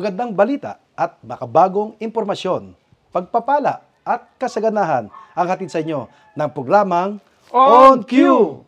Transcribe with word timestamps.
magandang 0.00 0.32
balita 0.32 0.80
at 0.96 1.20
makabagong 1.20 1.92
impormasyon, 2.00 2.72
pagpapala 3.12 3.84
at 4.00 4.32
kasaganahan 4.40 5.12
ang 5.36 5.44
hatid 5.44 5.68
sa 5.68 5.84
inyo 5.84 6.08
ng 6.32 6.48
programang 6.56 7.20
On 7.52 8.00
Cue! 8.08 8.64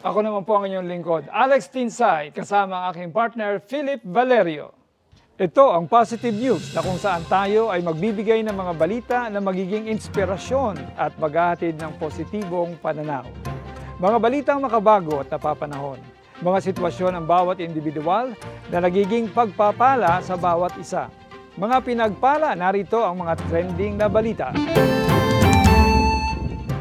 Ako 0.00 0.18
naman 0.24 0.48
po 0.48 0.56
ang 0.56 0.64
inyong 0.64 0.88
lingkod, 0.88 1.22
Alex 1.28 1.68
Tinsay, 1.68 2.32
kasama 2.32 2.88
ang 2.88 2.96
aking 2.96 3.12
partner, 3.12 3.60
Philip 3.60 4.00
Valerio. 4.00 4.72
Ito 5.36 5.76
ang 5.76 5.92
positive 5.92 6.32
news 6.32 6.72
na 6.72 6.80
kung 6.80 6.96
saan 6.96 7.28
tayo 7.28 7.68
ay 7.68 7.84
magbibigay 7.84 8.40
ng 8.40 8.56
mga 8.56 8.72
balita 8.72 9.18
na 9.28 9.44
magiging 9.44 9.92
inspirasyon 9.92 10.80
at 10.96 11.12
maghahatid 11.20 11.76
ng 11.76 12.00
positibong 12.00 12.80
pananaw. 12.80 13.28
Mga 14.00 14.16
balitang 14.24 14.64
makabago 14.64 15.20
at 15.20 15.28
napapanahon. 15.28 16.11
Mga 16.42 16.58
sitwasyon 16.74 17.22
ng 17.22 17.24
bawat 17.30 17.62
individual 17.62 18.34
na 18.66 18.82
nagiging 18.82 19.30
pagpapala 19.30 20.18
sa 20.26 20.34
bawat 20.34 20.74
isa. 20.74 21.06
Mga 21.54 21.76
pinagpala, 21.86 22.58
narito 22.58 22.98
ang 22.98 23.22
mga 23.22 23.38
trending 23.46 23.94
na 23.94 24.10
balita. 24.10 24.50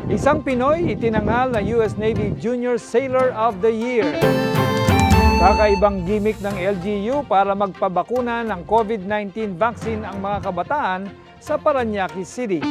Isang 0.09 0.41
Pinoy 0.41 0.97
itinanghal 0.97 1.53
na 1.53 1.61
US 1.77 1.93
Navy 1.93 2.33
Junior 2.41 2.81
Sailor 2.81 3.29
of 3.37 3.61
the 3.61 3.69
Year. 3.69 4.09
Kakaibang 5.37 6.09
gimmick 6.09 6.41
ng 6.41 6.57
LGU 6.57 7.21
para 7.29 7.53
magpabakuna 7.53 8.41
ng 8.41 8.65
COVID-19 8.65 9.61
vaccine 9.61 10.01
ang 10.01 10.25
mga 10.25 10.41
kabataan 10.41 11.01
sa 11.37 11.61
Paranaque 11.61 12.25
City. 12.25 12.65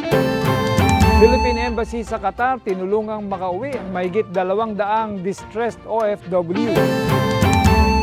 Philippine 1.21 1.69
Embassy 1.69 2.01
sa 2.01 2.17
Qatar 2.17 2.65
tinulungang 2.65 3.29
makauwi 3.29 3.77
ang 3.77 3.93
mahigit 3.93 4.25
dalawang 4.33 4.73
daang 4.73 5.21
distressed 5.21 5.85
OFW. 5.85 6.73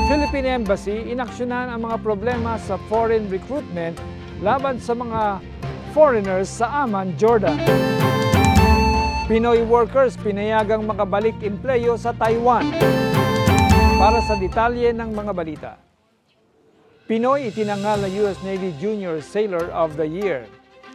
Philippine 0.05 0.61
Embassy 0.61 1.09
inaksyonan 1.09 1.73
ang 1.73 1.81
mga 1.81 1.97
problema 2.05 2.61
sa 2.61 2.77
foreign 2.85 3.25
recruitment 3.33 3.97
laban 4.45 4.77
sa 4.77 4.93
mga 4.93 5.41
foreigners 5.97 6.45
sa 6.45 6.85
Amman, 6.85 7.17
Jordan. 7.17 7.57
Pinoy 9.25 9.65
workers 9.65 10.13
pinayagang 10.21 10.85
makabalik 10.85 11.33
empleyo 11.41 11.97
sa 11.97 12.13
Taiwan. 12.13 12.69
Para 13.97 14.21
sa 14.29 14.37
detalye 14.37 14.93
ng 14.93 15.09
mga 15.09 15.31
balita. 15.33 15.71
Pinoy 17.09 17.49
itinanghal 17.49 17.97
na 17.97 18.13
US 18.21 18.37
Navy 18.45 18.77
Junior 18.77 19.25
Sailor 19.25 19.73
of 19.73 19.97
the 19.97 20.05
Year. 20.05 20.45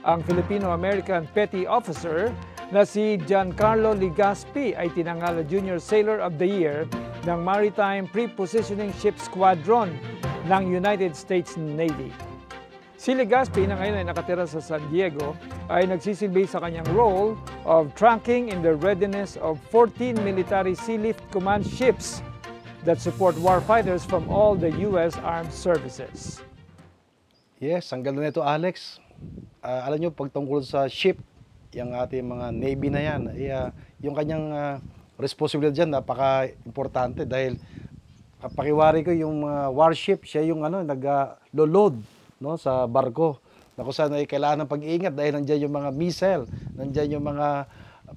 Ang 0.03 0.27
Filipino-American 0.27 1.31
Petty 1.31 1.63
Officer 1.63 2.35
na 2.75 2.83
si 2.83 3.23
Giancarlo 3.23 3.95
Ligaspi 3.95 4.75
ay 4.75 4.91
tinanghal 4.91 5.39
na 5.39 5.45
Junior 5.47 5.79
Sailor 5.79 6.19
of 6.19 6.43
the 6.43 6.49
Year 6.49 6.91
ng 7.23 7.39
Maritime 7.39 8.11
Pre-Positioning 8.11 8.91
Ship 8.99 9.15
Squadron 9.15 9.95
ng 10.51 10.63
United 10.67 11.15
States 11.15 11.55
Navy. 11.55 12.11
Si 12.99 13.15
Legaspi 13.15 13.67
na 13.67 13.79
ngayon 13.79 14.03
ay 14.03 14.07
nakatira 14.11 14.43
sa 14.43 14.59
San 14.59 14.83
Diego 14.91 15.39
ay 15.71 15.87
nagsisilbi 15.87 16.51
sa 16.51 16.59
kanyang 16.63 16.87
role 16.95 17.35
of 17.63 17.91
tracking 17.95 18.51
in 18.51 18.63
the 18.63 18.75
readiness 18.79 19.39
of 19.39 19.59
14 19.71 20.19
military 20.23 20.75
sea 20.75 20.99
lift 20.99 21.23
command 21.31 21.63
ships 21.63 22.23
that 22.87 23.03
support 23.03 23.35
warfighters 23.39 24.03
from 24.03 24.27
all 24.31 24.55
the 24.55 24.71
U.S. 24.87 25.15
Armed 25.23 25.51
Services. 25.51 26.43
Yes, 27.63 27.91
ang 27.95 28.03
ganda 28.03 28.23
nito 28.23 28.43
Alex. 28.43 29.02
Ah, 29.63 29.87
alam 29.87 29.99
nyo, 30.03 30.11
pagtungkol 30.11 30.67
sa 30.67 30.91
ship, 30.91 31.19
yung 31.73 31.95
ating 31.95 32.27
mga 32.27 32.47
Navy 32.51 32.89
na 32.91 33.01
yan, 33.01 33.23
ay, 33.31 33.49
ah, 33.49 33.71
yung 34.03 34.13
kanyang 34.13 34.47
ah, 34.51 34.77
responsibilidad 35.17 35.83
dyan, 35.83 35.95
napaka-importante 35.95 37.25
dahil 37.25 37.57
ah, 38.43 38.51
pakiwari 38.51 39.07
ko 39.07 39.15
yung 39.15 39.47
mga 39.47 39.71
warship, 39.71 40.27
siya 40.27 40.43
yung 40.45 40.67
ano, 40.67 40.83
nag-load 40.83 41.95
no, 42.43 42.59
sa 42.59 42.91
barko. 42.91 43.39
Na 43.73 43.87
kung 43.87 43.97
saan 43.97 44.13
ay 44.13 44.29
kailangan 44.29 44.67
ng 44.67 44.71
pag-iingat 44.71 45.15
dahil 45.17 45.41
nandiyan 45.41 45.65
yung 45.65 45.75
mga 45.79 45.91
missile, 45.97 46.45
nandiyan 46.77 47.17
yung 47.17 47.25
mga 47.25 47.49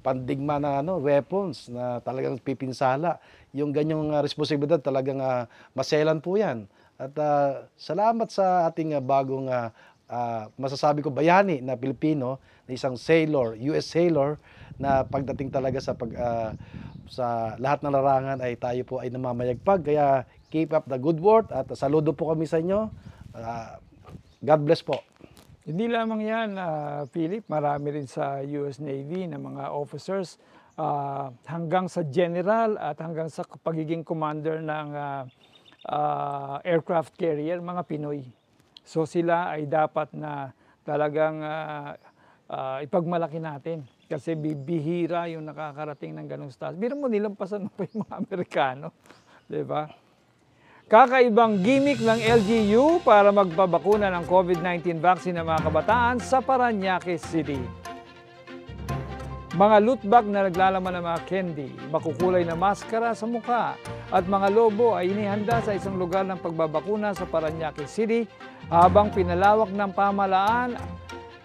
pandigma 0.04 0.60
na 0.60 0.84
ano, 0.84 1.00
weapons 1.00 1.72
na 1.72 2.02
talagang 2.04 2.36
pipinsala. 2.36 3.16
Yung 3.56 3.72
ganyang 3.72 4.12
uh, 4.12 4.20
responsibilidad 4.20 4.80
talagang 4.80 5.20
uh, 5.22 5.48
maselan 5.72 6.20
po 6.20 6.36
yan. 6.36 6.68
At 6.96 7.12
uh, 7.16 7.68
salamat 7.76 8.28
sa 8.32 8.68
ating 8.68 8.96
uh, 8.96 9.00
bagong 9.00 9.48
uh, 9.48 9.72
uh, 10.10 10.50
masasabi 10.58 11.02
ko 11.02 11.10
bayani 11.10 11.62
na 11.62 11.78
Pilipino, 11.78 12.38
na 12.66 12.74
isang 12.74 12.98
sailor, 12.98 13.54
US 13.70 13.86
sailor 13.86 14.38
na 14.76 15.06
pagdating 15.06 15.54
talaga 15.54 15.78
sa 15.78 15.94
pag 15.94 16.10
uh, 16.12 16.50
sa 17.06 17.54
lahat 17.62 17.86
ng 17.86 17.92
larangan 17.94 18.38
ay 18.42 18.58
tayo 18.58 18.82
po 18.82 18.98
ay 18.98 19.14
namamayagpag. 19.14 19.86
Kaya 19.86 20.26
keep 20.50 20.74
up 20.74 20.90
the 20.90 20.98
good 20.98 21.22
work 21.22 21.48
at 21.54 21.70
saludo 21.78 22.10
po 22.10 22.34
kami 22.34 22.44
sa 22.50 22.58
inyo. 22.58 22.90
Uh, 23.30 23.78
God 24.42 24.66
bless 24.66 24.82
po. 24.82 24.98
Hindi 25.66 25.90
lamang 25.90 26.22
yan, 26.22 26.54
uh, 26.54 27.10
Philip, 27.10 27.42
marami 27.50 27.98
rin 27.98 28.06
sa 28.06 28.38
US 28.38 28.78
Navy 28.78 29.26
na 29.26 29.34
mga 29.34 29.74
officers 29.74 30.38
uh, 30.78 31.34
hanggang 31.42 31.90
sa 31.90 32.06
general 32.06 32.78
at 32.78 33.02
hanggang 33.02 33.26
sa 33.26 33.42
pagiging 33.42 34.06
commander 34.06 34.62
ng 34.62 34.88
uh, 34.94 35.22
uh, 35.90 36.56
aircraft 36.62 37.18
carrier, 37.18 37.58
mga 37.58 37.82
Pinoy. 37.82 38.22
So 38.86 39.02
sila 39.02 39.50
ay 39.50 39.66
dapat 39.66 40.14
na 40.14 40.54
talagang 40.86 41.42
uh, 41.42 41.98
uh, 42.46 42.78
ipagmalaki 42.86 43.42
natin 43.42 43.82
kasi 44.06 44.38
bibihira 44.38 45.26
yung 45.26 45.42
nakakarating 45.42 46.14
ng 46.14 46.26
ganong 46.30 46.54
status. 46.54 46.78
Biro 46.78 46.94
mo 46.94 47.10
nilampasan 47.10 47.66
pa 47.66 47.82
yung 47.90 48.06
mga 48.06 48.14
Amerikano, 48.14 48.94
di 49.50 49.66
ba? 49.66 49.90
Kakaibang 50.86 51.66
gimmick 51.66 51.98
ng 51.98 52.22
LGU 52.22 53.02
para 53.02 53.34
magpabakuna 53.34 54.06
ng 54.06 54.24
COVID-19 54.30 55.02
vaccine 55.02 55.34
ng 55.34 55.46
mga 55.50 55.66
kabataan 55.66 56.22
sa 56.22 56.38
Paranaque 56.38 57.18
City. 57.18 57.58
Mga 59.56 59.76
loot 59.80 60.04
bag 60.04 60.28
na 60.28 60.44
naglalaman 60.44 61.00
ng 61.00 61.04
mga 61.08 61.20
candy, 61.24 61.72
makukulay 61.88 62.44
na 62.44 62.52
maskara 62.52 63.16
sa 63.16 63.24
mukha 63.24 63.72
at 64.12 64.24
mga 64.28 64.52
lobo 64.52 64.92
ay 64.92 65.08
inihanda 65.08 65.64
sa 65.64 65.72
isang 65.72 65.96
lugar 65.96 66.28
ng 66.28 66.36
pagbabakuna 66.36 67.16
sa 67.16 67.24
Paranaque 67.24 67.88
City 67.88 68.28
habang 68.68 69.08
pinalawak 69.08 69.72
ng 69.72 69.96
pamalaan 69.96 70.76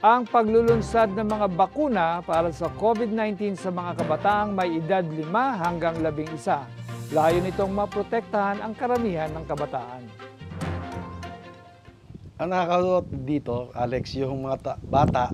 ang 0.03 0.27
paglulunsad 0.27 1.15
ng 1.15 1.23
mga 1.23 1.47
bakuna 1.55 2.19
para 2.19 2.51
sa 2.51 2.67
COVID-19 2.75 3.55
sa 3.55 3.71
mga 3.71 4.03
kabataang 4.03 4.59
may 4.59 4.75
edad 4.83 5.07
5 5.07 5.31
hanggang 5.63 5.95
11. 6.03 7.15
Layo 7.15 7.39
nitong 7.39 7.71
maprotektahan 7.71 8.59
ang 8.59 8.75
karamihan 8.75 9.31
ng 9.31 9.47
kabataan. 9.47 10.03
Ang 12.43 12.49
nakakatawa 12.51 13.07
dito, 13.07 13.71
Alex, 13.71 14.19
yung 14.19 14.43
mga 14.43 14.57
ta- 14.59 14.79
bata, 14.83 15.31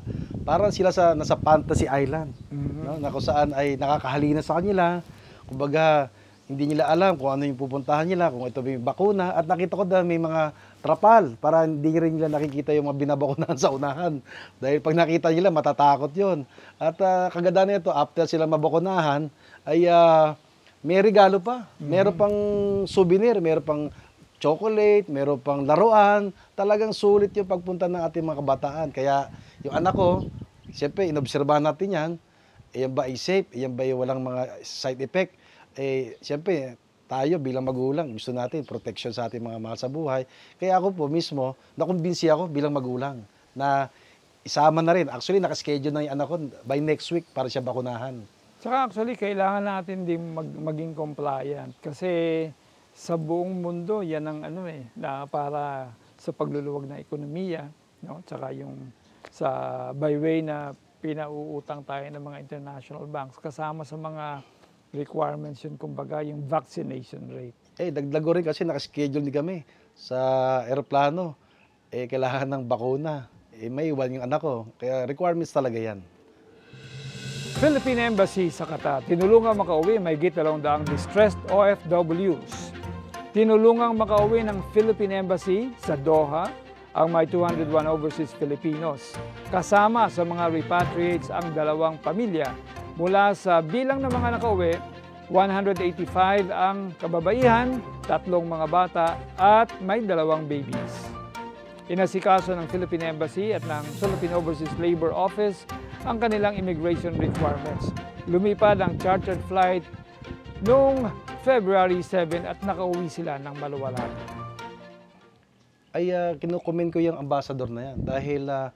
parang 0.47 0.71
sila 0.71 0.95
sa 0.95 1.11
nasa 1.11 1.35
fantasy 1.35 1.91
island, 1.91 2.31
Mhm. 2.47 2.79
no? 2.87 2.95
na 3.03 3.11
kung 3.11 3.19
saan 3.19 3.51
ay 3.51 3.75
nakakahalina 3.75 4.39
sa 4.39 4.63
kanila. 4.63 5.03
Kumbaga, 5.43 6.07
hindi 6.47 6.71
nila 6.71 6.87
alam 6.87 7.19
kung 7.19 7.35
ano 7.35 7.43
yung 7.43 7.59
pupuntahan 7.59 8.07
nila, 8.07 8.31
kung 8.31 8.47
ito 8.47 8.63
may 8.63 8.79
bakuna. 8.79 9.35
At 9.35 9.43
nakita 9.43 9.75
ko 9.75 9.83
na 9.83 9.99
may 9.99 10.15
mga 10.15 10.55
trapal 10.79 11.35
para 11.35 11.67
hindi 11.67 11.91
rin 11.91 12.15
nila 12.15 12.31
nakikita 12.31 12.71
yung 12.71 12.87
mga 12.87 12.99
binabakunahan 13.03 13.59
sa 13.63 13.75
unahan. 13.75 14.23
Dahil 14.55 14.79
pag 14.79 14.95
nakita 14.95 15.27
nila, 15.35 15.51
matatakot 15.51 16.15
yon 16.15 16.47
At 16.79 16.95
uh, 17.03 17.27
kaganda 17.27 17.67
nito, 17.67 17.91
after 17.91 18.23
sila 18.23 18.47
mabakunahan, 18.47 19.27
ay 19.67 19.91
uh, 19.91 20.31
may 20.79 21.03
regalo 21.03 21.43
pa. 21.43 21.67
Meron 21.83 22.15
pang 22.15 22.35
souvenir, 22.87 23.35
meron 23.43 23.67
pang 23.67 23.83
chocolate, 24.37 25.09
meron 25.09 25.41
pang 25.41 25.65
laruan. 25.65 26.33
Talagang 26.53 26.93
sulit 26.93 27.33
yung 27.33 27.49
pagpunta 27.49 27.89
ng 27.89 28.01
ating 28.05 28.25
mga 28.25 28.39
kabataan. 28.41 28.87
Kaya 28.93 29.29
yung 29.65 29.73
anak 29.73 29.93
ko, 29.97 30.25
siyempre, 30.69 31.09
inobserbahan 31.09 31.65
natin 31.65 31.89
yan. 31.89 32.11
Iyan 32.73 32.91
ba 32.93 33.09
ay 33.09 33.17
safe? 33.17 33.49
Iyan 33.53 33.73
ba 33.73 33.85
ay 33.85 33.93
walang 33.97 34.21
mga 34.21 34.61
side 34.61 35.01
effect? 35.01 35.33
Eh, 35.77 36.17
siyempre, 36.21 36.77
tayo 37.07 37.39
bilang 37.39 37.63
magulang, 37.63 38.11
gusto 38.11 38.35
natin 38.35 38.67
protection 38.67 39.15
sa 39.15 39.31
ating 39.31 39.39
mga 39.39 39.57
mahal 39.63 39.79
sa 39.79 39.87
buhay. 39.87 40.27
Kaya 40.59 40.75
ako 40.77 40.93
po 40.93 41.03
mismo, 41.07 41.55
nakumbinsi 41.79 42.27
ako 42.27 42.51
bilang 42.51 42.75
magulang 42.75 43.23
na 43.55 43.87
isama 44.43 44.83
na 44.83 44.93
rin. 44.93 45.07
Actually, 45.07 45.39
nakaschedule 45.39 45.95
na 45.95 46.03
yung 46.03 46.13
anak 46.19 46.27
ko 46.27 46.35
by 46.67 46.79
next 46.83 47.07
week 47.15 47.25
para 47.31 47.47
siya 47.47 47.63
bakunahan. 47.63 48.21
Saka 48.59 48.91
actually, 48.91 49.15
kailangan 49.15 49.63
natin 49.63 50.03
din 50.03 50.35
mag, 50.35 50.49
maging 50.51 50.91
compliant 50.97 51.71
kasi 51.79 52.09
sa 52.97 53.13
buong 53.13 53.61
mundo, 53.61 54.01
yan 54.01 54.25
ang 54.25 54.39
ano 54.41 54.65
eh, 54.65 54.89
na 54.97 55.29
para 55.29 55.93
sa 56.17 56.33
pagluluwag 56.33 56.89
ng 56.89 56.97
ekonomiya, 56.97 57.69
no? 58.01 58.25
Tsaka 58.25 58.49
yung 58.57 58.89
sa 59.29 59.49
by 59.93 60.17
way 60.17 60.41
na 60.41 60.73
pinauutang 60.97 61.85
tayo 61.85 62.09
ng 62.09 62.17
mga 62.25 62.37
international 62.41 63.05
banks 63.05 63.37
kasama 63.37 63.85
sa 63.85 64.01
mga 64.01 64.41
requirements 64.97 65.61
yun, 65.61 65.77
kumbaga 65.77 66.25
yung 66.25 66.41
vaccination 66.49 67.21
rate. 67.29 67.53
Eh, 67.77 67.93
dagdago 67.93 68.33
rin 68.33 68.41
kasi 68.41 68.65
nakaschedule 68.65 69.21
ni 69.21 69.29
kami 69.29 69.57
sa 69.93 70.17
aeroplano. 70.65 71.37
Eh, 71.93 72.09
kailangan 72.09 72.49
ng 72.49 72.63
bakuna. 72.65 73.29
Eh, 73.53 73.69
may 73.69 73.93
iwan 73.93 74.09
yung 74.09 74.25
anak 74.25 74.41
ko. 74.41 74.65
Kaya 74.81 75.05
requirements 75.05 75.53
talaga 75.53 75.77
yan. 75.77 76.01
Philippine 77.61 78.09
Embassy 78.09 78.49
sa 78.49 78.65
Qatar, 78.65 79.05
tinulungang 79.05 79.57
makauwi 79.57 80.01
may 80.01 80.17
git 80.17 80.37
daang 80.37 80.85
distressed 80.85 81.41
OFWs. 81.49 82.76
Tinulungang 83.37 83.93
makauwi 84.01 84.41
ng 84.41 84.65
Philippine 84.73 85.21
Embassy 85.21 85.69
sa 85.77 85.93
Doha 85.93 86.49
ang 86.89 87.13
may 87.13 87.29
201 87.29 87.69
overseas 87.85 88.33
Filipinos. 88.33 89.13
Kasama 89.53 90.09
sa 90.09 90.25
mga 90.25 90.49
repatriates 90.49 91.29
ang 91.29 91.53
dalawang 91.53 92.01
pamilya. 92.01 92.49
Mula 92.97 93.37
sa 93.37 93.61
bilang 93.61 94.01
ng 94.01 94.09
mga 94.09 94.41
nakauwi, 94.41 94.73
185 95.29 96.49
ang 96.49 96.97
kababaihan, 96.97 97.77
tatlong 98.09 98.49
mga 98.49 98.65
bata 98.65 99.07
at 99.37 99.69
may 99.85 100.01
dalawang 100.01 100.49
babies. 100.49 101.05
Inasikaso 101.93 102.57
ng 102.57 102.65
Philippine 102.73 103.13
Embassy 103.13 103.53
at 103.53 103.61
ng 103.69 103.85
Philippine 104.01 104.33
Overseas 104.33 104.73
Labor 104.81 105.13
Office 105.13 105.69
ang 106.09 106.17
kanilang 106.17 106.57
immigration 106.57 107.13
requirements. 107.21 107.93
Lumipad 108.25 108.81
ang 108.81 108.97
chartered 108.97 109.45
flight 109.45 109.85
noong 110.65 111.26
February 111.47 112.03
7 112.03 112.43
at 112.43 112.59
nakauwi 112.59 113.07
sila 113.07 113.39
ng 113.39 113.55
maluwalan. 113.55 114.11
ay 115.95 116.11
uh, 116.11 116.35
kinukumin 116.35 116.91
ko 116.91 116.99
yung 116.99 117.15
ambassador 117.15 117.71
na 117.71 117.89
yan 117.89 117.97
dahil 118.03 118.41
ah, 118.51 118.69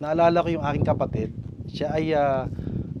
naalala 0.00 0.42
ko 0.42 0.48
yung 0.48 0.64
aking 0.64 0.82
kapatid 0.88 1.30
siya 1.68 1.92
ay 1.92 2.16
uh, 2.16 2.48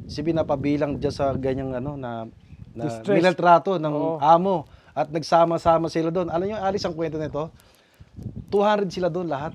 si 0.04 0.20
pinapabilang 0.20 1.00
dyan 1.00 1.10
sa 1.10 1.32
ganyang 1.34 1.72
ano 1.72 1.96
na 1.96 2.28
na 2.74 3.00
minaltrato 3.06 3.80
ng 3.80 3.94
Oo. 3.94 4.18
amo 4.20 4.68
at 4.94 5.10
nagsama-sama 5.10 5.90
sila 5.90 6.14
doon. 6.14 6.30
Alam 6.30 6.54
niyo, 6.54 6.58
alis 6.62 6.86
ang 6.86 6.94
kwento 6.94 7.18
nito. 7.18 7.50
200 8.50 8.86
sila 8.90 9.10
doon 9.10 9.26
lahat. 9.26 9.54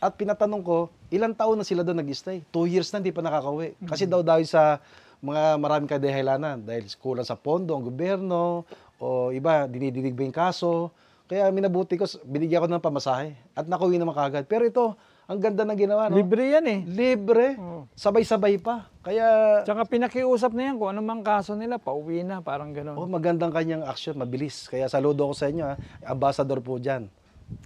At 0.00 0.16
pinatanong 0.16 0.60
ko, 0.60 0.92
ilang 1.12 1.32
taon 1.32 1.60
na 1.60 1.64
sila 1.64 1.80
doon 1.80 2.04
nag-stay? 2.04 2.44
Two 2.52 2.68
years 2.68 2.92
na 2.92 3.00
hindi 3.00 3.12
pa 3.12 3.24
nakakauwi. 3.24 3.76
Kasi 3.88 4.04
daw 4.04 4.20
dahil 4.20 4.44
sa 4.44 4.80
mga 5.20 5.60
maraming 5.60 5.88
kadahilanan. 5.88 6.64
Dahil 6.64 6.88
kulang 6.96 7.24
sa 7.24 7.36
pondo 7.36 7.76
ang 7.76 7.84
gobyerno, 7.84 8.64
o 9.00 9.32
iba, 9.32 9.64
dinidinig 9.64 10.12
ba 10.12 10.22
yung 10.24 10.36
kaso. 10.36 10.92
Kaya 11.30 11.46
minabuti 11.54 11.94
ko, 11.94 12.04
binigyan 12.26 12.66
ko 12.66 12.68
ng 12.68 12.82
pamasahe. 12.82 13.38
At 13.54 13.64
nakuwi 13.70 13.96
naman 13.96 14.18
kagad. 14.18 14.50
Pero 14.50 14.66
ito, 14.66 14.98
ang 15.30 15.38
ganda 15.38 15.62
ng 15.62 15.78
ginawa, 15.78 16.10
no? 16.10 16.18
Libre 16.18 16.58
yan 16.58 16.66
eh. 16.66 16.80
Libre. 16.82 17.54
Oo. 17.54 17.86
Sabay-sabay 17.94 18.58
pa. 18.58 18.90
Kaya, 18.98 19.62
Tsaka 19.62 19.86
pinakiusap 19.86 20.50
na 20.50 20.68
yan 20.68 20.74
kung 20.74 20.90
ano 20.90 21.00
mang 21.06 21.22
kaso 21.22 21.54
nila, 21.54 21.78
pauwi 21.78 22.26
na, 22.26 22.42
parang 22.42 22.74
gano'n. 22.74 22.98
oh, 22.98 23.06
magandang 23.06 23.54
kanyang 23.54 23.86
action, 23.86 24.18
mabilis. 24.18 24.66
Kaya 24.66 24.90
saludo 24.90 25.30
ko 25.30 25.34
sa 25.38 25.46
inyo, 25.46 25.64
ha? 25.70 25.78
ambassador 26.02 26.58
po 26.58 26.82
dyan. 26.82 27.06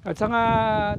At 0.05 0.21
saka 0.21 0.41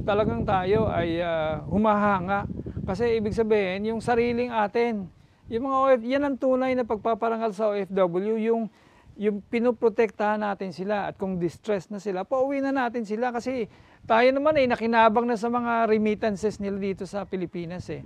talagang 0.02 0.42
tayo 0.42 0.90
ay 0.90 1.22
ah, 1.22 1.62
humahanga. 1.69 2.50
Kasi 2.81 3.22
ibig 3.22 3.38
sabihin, 3.38 3.94
yung 3.94 4.02
sariling 4.02 4.50
atin, 4.50 5.06
yung 5.50 5.69
mga 5.69 5.77
OF, 5.77 6.01
yan 6.01 6.24
ang 6.25 6.38
tunay 6.42 6.74
na 6.74 6.88
pagpaparangal 6.88 7.51
sa 7.53 7.69
OFW, 7.69 8.38
yung 8.42 8.69
yung 9.15 9.39
pinoprotektahan 9.47 10.44
natin 10.44 10.75
sila 10.75 11.07
at 11.07 11.15
kung 11.15 11.39
distress 11.39 11.88
na 11.88 12.03
sila, 12.03 12.27
pauwi 12.27 12.59
na 12.59 12.75
natin 12.75 13.07
sila 13.07 13.31
kasi 13.31 13.71
tayo 14.03 14.27
naman 14.36 14.59
ay 14.59 14.68
nakinabang 14.68 15.24
na 15.24 15.39
sa 15.39 15.47
mga 15.47 15.88
remittances 15.88 16.59
nila 16.59 16.75
dito 16.75 17.07
sa 17.07 17.24
Pilipinas 17.24 17.88
eh. 17.88 18.03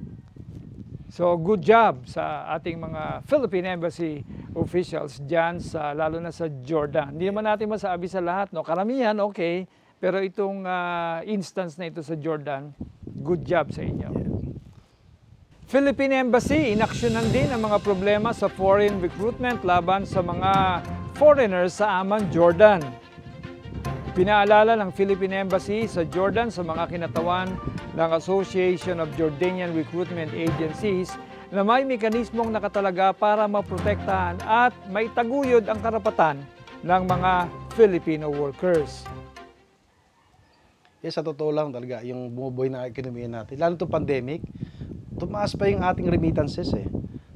So 1.09 1.33
good 1.41 1.65
job 1.65 2.05
sa 2.05 2.45
ating 2.53 2.77
mga 2.77 3.25
Philippine 3.25 3.73
Embassy 3.73 4.21
officials 4.53 5.17
diyan 5.25 5.57
sa 5.57 5.97
lalo 5.97 6.21
na 6.21 6.29
sa 6.29 6.45
Jordan. 6.45 7.17
Hindi 7.17 7.33
naman 7.33 7.49
natin 7.49 7.73
masabi 7.73 8.05
sa 8.05 8.21
lahat, 8.21 8.53
no. 8.53 8.61
Karamihan 8.61 9.17
okay, 9.25 9.65
pero 9.97 10.21
itong 10.21 10.69
ah, 10.69 11.25
instance 11.25 11.81
na 11.81 11.89
ito 11.89 12.05
sa 12.05 12.13
Jordan, 12.13 12.69
good 13.25 13.41
job 13.41 13.73
sa 13.73 13.81
inyo. 13.81 14.28
Philippine 15.69 16.25
Embassy, 16.25 16.73
inaksyonan 16.73 17.29
din 17.29 17.45
ang 17.53 17.61
mga 17.69 17.85
problema 17.85 18.33
sa 18.33 18.49
foreign 18.49 18.97
recruitment 18.97 19.61
laban 19.61 20.01
sa 20.01 20.17
mga 20.17 20.81
foreigners 21.13 21.77
sa 21.77 22.01
Amman, 22.01 22.25
Jordan. 22.33 22.81
Pinaalala 24.17 24.73
ng 24.81 24.89
Philippine 24.89 25.45
Embassy 25.45 25.85
sa 25.85 26.01
Jordan 26.09 26.49
sa 26.49 26.65
mga 26.65 26.89
kinatawan 26.89 27.53
ng 27.93 28.09
Association 28.17 28.97
of 28.97 29.13
Jordanian 29.13 29.69
Recruitment 29.77 30.33
Agencies 30.33 31.13
na 31.53 31.61
may 31.61 31.85
mekanismong 31.85 32.49
nakatalaga 32.49 33.13
para 33.13 33.45
maprotektahan 33.45 34.41
at 34.49 34.73
may 34.89 35.05
taguyod 35.13 35.69
ang 35.69 35.77
karapatan 35.85 36.41
ng 36.81 37.03
mga 37.05 37.45
Filipino 37.77 38.33
workers. 38.33 39.05
Yes, 41.05 41.13
sa 41.13 41.21
totoo 41.21 41.53
lang 41.53 41.69
talaga, 41.69 42.01
yung 42.01 42.33
bumubuhay 42.33 42.73
na 42.73 42.89
ekonomiya 42.89 43.29
natin, 43.29 43.61
lalo 43.61 43.77
itong 43.77 43.93
pandemic, 43.93 44.41
tumaas 45.19 45.51
pa 45.53 45.67
yung 45.67 45.83
ating 45.83 46.07
remittances 46.07 46.71
eh. 46.71 46.87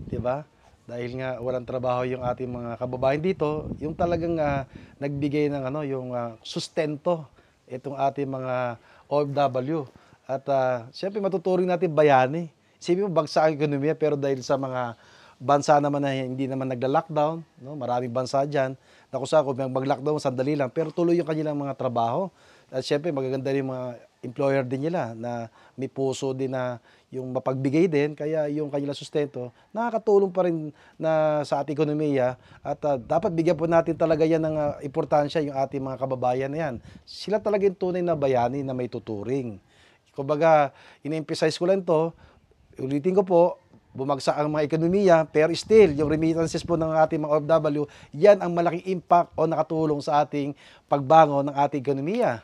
Di 0.08 0.18
ba? 0.18 0.48
Dahil 0.88 1.20
nga 1.20 1.40
walang 1.44 1.68
trabaho 1.68 2.08
yung 2.08 2.24
ating 2.24 2.48
mga 2.48 2.80
kababayan 2.80 3.24
dito, 3.24 3.72
yung 3.84 3.96
talagang 3.96 4.40
ah, 4.40 4.64
nagbigay 5.00 5.52
ng 5.52 5.64
ano, 5.68 5.84
yung 5.84 6.16
ah, 6.16 6.40
sustento 6.44 7.28
itong 7.68 7.96
ating 8.00 8.28
mga 8.28 8.80
OFW. 9.08 9.88
At 10.24 10.44
uh, 10.48 10.88
siyempre 10.96 11.20
matuturing 11.20 11.68
natin 11.68 11.92
bayani. 11.92 12.48
Isipin 12.80 13.08
mo, 13.08 13.12
bagsak 13.12 13.52
ang 13.52 13.56
ekonomiya, 13.56 13.96
pero 13.96 14.16
dahil 14.20 14.44
sa 14.44 14.60
mga 14.60 14.96
bansa 15.40 15.80
naman 15.80 16.04
na 16.04 16.12
hindi 16.16 16.48
naman 16.48 16.72
nagla-lockdown, 16.72 17.44
no? 17.64 17.76
maraming 17.76 18.12
bansa 18.12 18.44
dyan, 18.48 18.76
na 19.12 19.16
kung 19.20 19.28
saan 19.28 19.44
kung 19.44 19.60
mag-lockdown, 19.60 20.20
sandali 20.20 20.56
lang, 20.56 20.72
pero 20.72 20.92
tuloy 20.92 21.20
yung 21.20 21.28
kanilang 21.28 21.56
mga 21.60 21.76
trabaho. 21.76 22.32
At 22.72 22.84
syempre, 22.84 23.12
magaganda 23.12 23.52
rin 23.52 23.68
mga 23.68 24.00
employer 24.24 24.64
din 24.64 24.88
nila 24.88 25.12
na 25.14 25.52
may 25.76 25.92
puso 25.92 26.32
din 26.32 26.56
na 26.56 26.80
yung 27.14 27.30
mapagbigay 27.30 27.86
din, 27.86 28.18
kaya 28.18 28.50
yung 28.50 28.74
kanilang 28.74 28.98
sustento, 28.98 29.54
nakakatulong 29.70 30.34
pa 30.34 30.50
rin 30.50 30.74
na 30.98 31.44
sa 31.46 31.62
ating 31.62 31.78
ekonomiya 31.78 32.40
at 32.66 32.80
ah, 32.88 32.98
dapat 32.98 33.30
bigyan 33.36 33.54
po 33.54 33.70
natin 33.70 33.94
talaga 33.94 34.26
yan 34.26 34.42
ng 34.42 34.56
ah, 34.58 34.74
importansya 34.82 35.46
yung 35.46 35.54
ating 35.54 35.84
mga 35.84 36.00
kababayan 36.00 36.50
na 36.50 36.58
yan. 36.58 36.76
Sila 37.06 37.38
talaga 37.38 37.70
yung 37.70 37.78
tunay 37.78 38.02
na 38.02 38.18
bayani 38.18 38.66
na 38.66 38.74
may 38.74 38.90
tuturing. 38.90 39.62
Kumbaga, 40.18 40.74
in-emphasize 41.06 41.54
ko 41.60 41.70
lang 41.70 41.86
to, 41.86 42.10
ulitin 42.82 43.14
ko 43.14 43.22
po, 43.22 43.42
bumagsak 43.94 44.34
ang 44.34 44.50
mga 44.50 44.66
ekonomiya, 44.66 45.18
pero 45.30 45.54
still, 45.54 45.94
yung 45.94 46.10
remittances 46.10 46.66
po 46.66 46.74
ng 46.74 46.98
ating 46.98 47.22
mga 47.22 47.34
OFW, 47.38 47.86
yan 48.10 48.42
ang 48.42 48.50
malaking 48.50 48.98
impact 48.98 49.30
o 49.38 49.46
nakatulong 49.46 50.02
sa 50.02 50.26
ating 50.26 50.58
pagbangon 50.90 51.54
ng 51.54 51.56
ating 51.62 51.82
ekonomiya. 51.86 52.42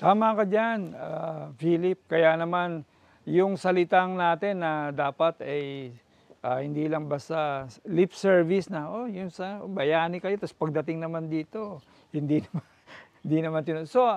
Tama 0.00 0.32
ka 0.32 0.48
dyan, 0.48 0.96
ah, 0.96 1.52
Philip. 1.60 2.00
Kaya 2.08 2.32
naman, 2.32 2.88
yung 3.28 3.60
salitang 3.60 4.16
natin 4.16 4.64
na 4.64 4.88
dapat 4.96 5.44
ay 5.44 5.92
ah, 6.40 6.64
hindi 6.64 6.88
lang 6.88 7.04
basta 7.04 7.68
lip 7.84 8.16
service 8.16 8.72
na, 8.72 8.88
oh, 8.88 9.04
yung 9.04 9.28
sa 9.28 9.60
bayani 9.68 10.16
kayo, 10.16 10.40
tapos 10.40 10.56
pagdating 10.56 11.04
naman 11.04 11.28
dito, 11.28 11.84
hindi 12.16 12.40
naman, 12.48 12.64
hindi 13.20 13.38
naman 13.44 13.60
tinu- 13.60 13.84
So, 13.84 14.08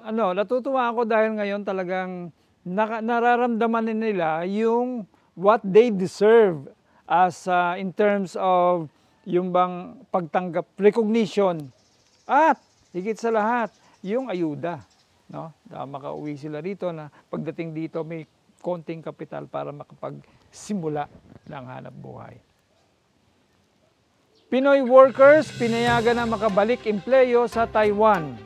ano, 0.00 0.32
natutuwa 0.32 0.88
ako 0.88 1.04
dahil 1.04 1.36
ngayon 1.36 1.68
talagang 1.68 2.32
naka, 2.64 3.04
nararamdaman 3.04 3.92
nila 3.92 4.48
yung 4.48 5.04
what 5.36 5.60
they 5.60 5.92
deserve 5.92 6.64
as 7.04 7.44
ah, 7.44 7.76
in 7.76 7.92
terms 7.92 8.40
of 8.40 8.88
yung 9.28 9.52
bang 9.52 10.00
pagtanggap, 10.08 10.64
recognition, 10.80 11.68
at 12.24 12.56
higit 12.96 13.20
sa 13.20 13.28
lahat, 13.28 13.68
yung 14.00 14.32
ayuda. 14.32 14.93
No? 15.30 15.52
Na 15.68 15.88
makauwi 15.88 16.36
sila 16.36 16.60
rito 16.60 16.90
na 16.92 17.08
pagdating 17.32 17.72
dito 17.72 18.04
may 18.04 18.28
konting 18.64 19.04
kapital 19.04 19.44
para 19.44 19.72
makapagsimula 19.72 21.08
ng 21.44 21.64
hanap 21.68 21.94
buhay. 21.96 22.40
Pinoy 24.48 24.80
workers 24.86 25.50
pinayagan 25.56 26.16
na 26.16 26.30
makabalik 26.30 26.86
empleyo 26.88 27.44
sa 27.50 27.68
Taiwan. 27.68 28.38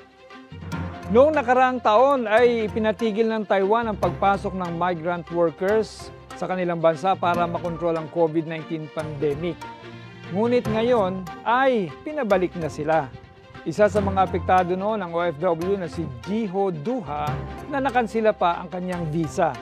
Noong 1.08 1.36
nakaraang 1.36 1.80
taon 1.80 2.28
ay 2.28 2.68
pinatigil 2.72 3.28
ng 3.28 3.44
Taiwan 3.48 3.88
ang 3.88 3.98
pagpasok 4.00 4.52
ng 4.56 4.72
migrant 4.76 5.24
workers 5.32 6.12
sa 6.36 6.46
kanilang 6.46 6.78
bansa 6.78 7.16
para 7.18 7.48
makontrol 7.48 7.96
ang 7.96 8.06
COVID-19 8.12 8.92
pandemic. 8.94 9.58
Ngunit 10.30 10.68
ngayon 10.68 11.24
ay 11.42 11.88
pinabalik 12.04 12.52
na 12.60 12.68
sila. 12.68 13.08
Isa 13.68 13.84
sa 13.84 14.00
mga 14.00 14.24
apektado 14.24 14.72
noon 14.72 14.96
ang 14.96 15.12
OFW 15.12 15.76
na 15.76 15.92
si 15.92 16.08
Jiho 16.24 16.72
Duha 16.72 17.28
na 17.68 17.84
nakansila 17.84 18.32
pa 18.32 18.56
ang 18.56 18.72
kanyang 18.72 19.04
visa. 19.12 19.52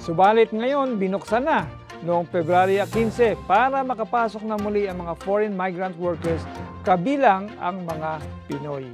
Subalit 0.00 0.56
ngayon 0.56 0.96
binuksan 0.96 1.44
na 1.44 1.68
noong 2.00 2.24
February 2.32 2.80
15 2.80 3.44
para 3.44 3.84
makapasok 3.84 4.40
na 4.48 4.56
muli 4.56 4.88
ang 4.88 5.04
mga 5.04 5.20
foreign 5.20 5.52
migrant 5.52 5.92
workers 6.00 6.40
kabilang 6.80 7.52
ang 7.60 7.84
mga 7.84 8.24
Pinoy. 8.48 8.88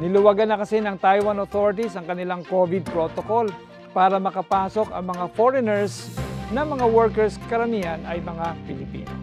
Niluwagan 0.00 0.48
na 0.48 0.56
kasi 0.56 0.80
ng 0.80 0.96
Taiwan 0.96 1.44
authorities 1.44 1.92
ang 1.92 2.08
kanilang 2.08 2.40
COVID 2.40 2.88
protocol 2.88 3.52
para 3.92 4.16
makapasok 4.16 4.88
ang 4.96 5.12
mga 5.12 5.24
foreigners 5.36 6.08
na 6.48 6.64
mga 6.64 6.88
workers 6.88 7.36
karamihan 7.52 8.00
ay 8.08 8.24
mga 8.24 8.56
Pilipino. 8.64 9.21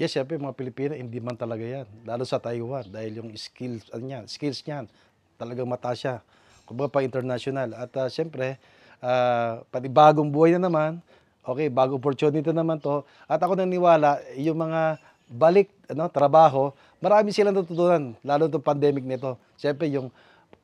Yes, 0.00 0.16
syempre 0.16 0.40
mga 0.40 0.56
Pilipino, 0.56 0.96
hindi 0.96 1.20
man 1.20 1.36
talaga 1.36 1.60
yan. 1.60 1.84
Lalo 2.08 2.24
sa 2.24 2.40
Taiwan, 2.40 2.88
dahil 2.88 3.20
yung 3.20 3.36
skills, 3.36 3.92
ano 3.92 4.08
yan, 4.08 4.24
skills 4.24 4.64
niyan, 4.64 4.88
talagang 5.36 5.68
mataas 5.68 6.00
siya. 6.00 6.16
Kumbaga 6.64 6.88
pa 6.88 7.04
international. 7.04 7.76
At 7.76 7.92
uh, 8.00 8.08
syempre, 8.08 8.56
ah, 9.04 9.60
pati 9.68 9.92
bagong 9.92 10.32
buhay 10.32 10.56
na 10.56 10.72
naman, 10.72 11.04
okay, 11.44 11.68
bagong 11.68 12.00
opportunity 12.00 12.48
naman 12.48 12.80
to. 12.80 13.04
At 13.28 13.44
ako 13.44 13.60
naniwala, 13.60 14.24
yung 14.40 14.56
mga 14.56 14.96
balik 15.28 15.68
ano, 15.92 16.08
trabaho, 16.08 16.72
marami 17.04 17.28
silang 17.36 17.60
natutunan, 17.60 18.16
lalo 18.24 18.48
itong 18.48 18.64
pandemic 18.64 19.04
nito. 19.04 19.36
Syempre, 19.60 19.84
yung 19.92 20.08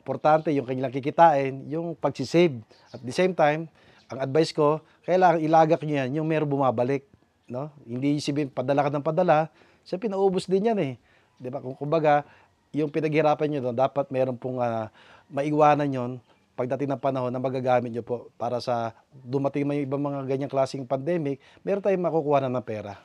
importante 0.00 0.48
yung 0.48 0.64
kanilang 0.64 0.96
kikitain, 0.96 1.60
yung 1.68 1.92
pagsisave. 1.92 2.56
At 2.88 3.04
the 3.04 3.12
same 3.12 3.36
time, 3.36 3.68
ang 4.08 4.16
advice 4.16 4.56
ko, 4.56 4.80
kailangan 5.04 5.44
ilagak 5.44 5.84
nyo 5.84 6.08
yan, 6.08 6.24
yung 6.24 6.24
meron 6.24 6.48
bumabalik. 6.48 7.04
No? 7.46 7.70
Hindi 7.86 8.18
sabihin, 8.18 8.50
padala 8.50 8.86
ka 8.86 8.90
ng 8.90 9.06
padala, 9.06 9.50
sa 9.86 9.94
pinaubos 9.96 10.50
din 10.50 10.70
yan 10.74 10.78
eh. 10.82 10.94
Di 11.38 11.46
ba? 11.46 11.62
Kung 11.62 11.78
kumbaga, 11.78 12.26
yung 12.74 12.90
pinaghirapan 12.90 13.46
nyo 13.48 13.60
doon, 13.70 13.76
dapat 13.76 14.10
meron 14.10 14.34
pong 14.34 14.58
ah, 14.58 14.90
maiwanan 15.30 15.88
yon 15.88 16.12
pagdating 16.56 16.88
ng 16.96 17.00
panahon 17.00 17.28
na 17.28 17.36
magagamit 17.36 17.92
nyo 17.92 18.00
po 18.00 18.32
para 18.40 18.58
sa 18.64 18.96
dumating 19.12 19.68
yung 19.68 19.84
ibang 19.84 20.00
mga 20.00 20.24
ganyang 20.24 20.52
klaseng 20.52 20.88
pandemic, 20.88 21.36
meron 21.60 21.84
tayong 21.84 22.00
makukuha 22.00 22.42
na 22.42 22.50
ng 22.50 22.64
pera. 22.64 22.96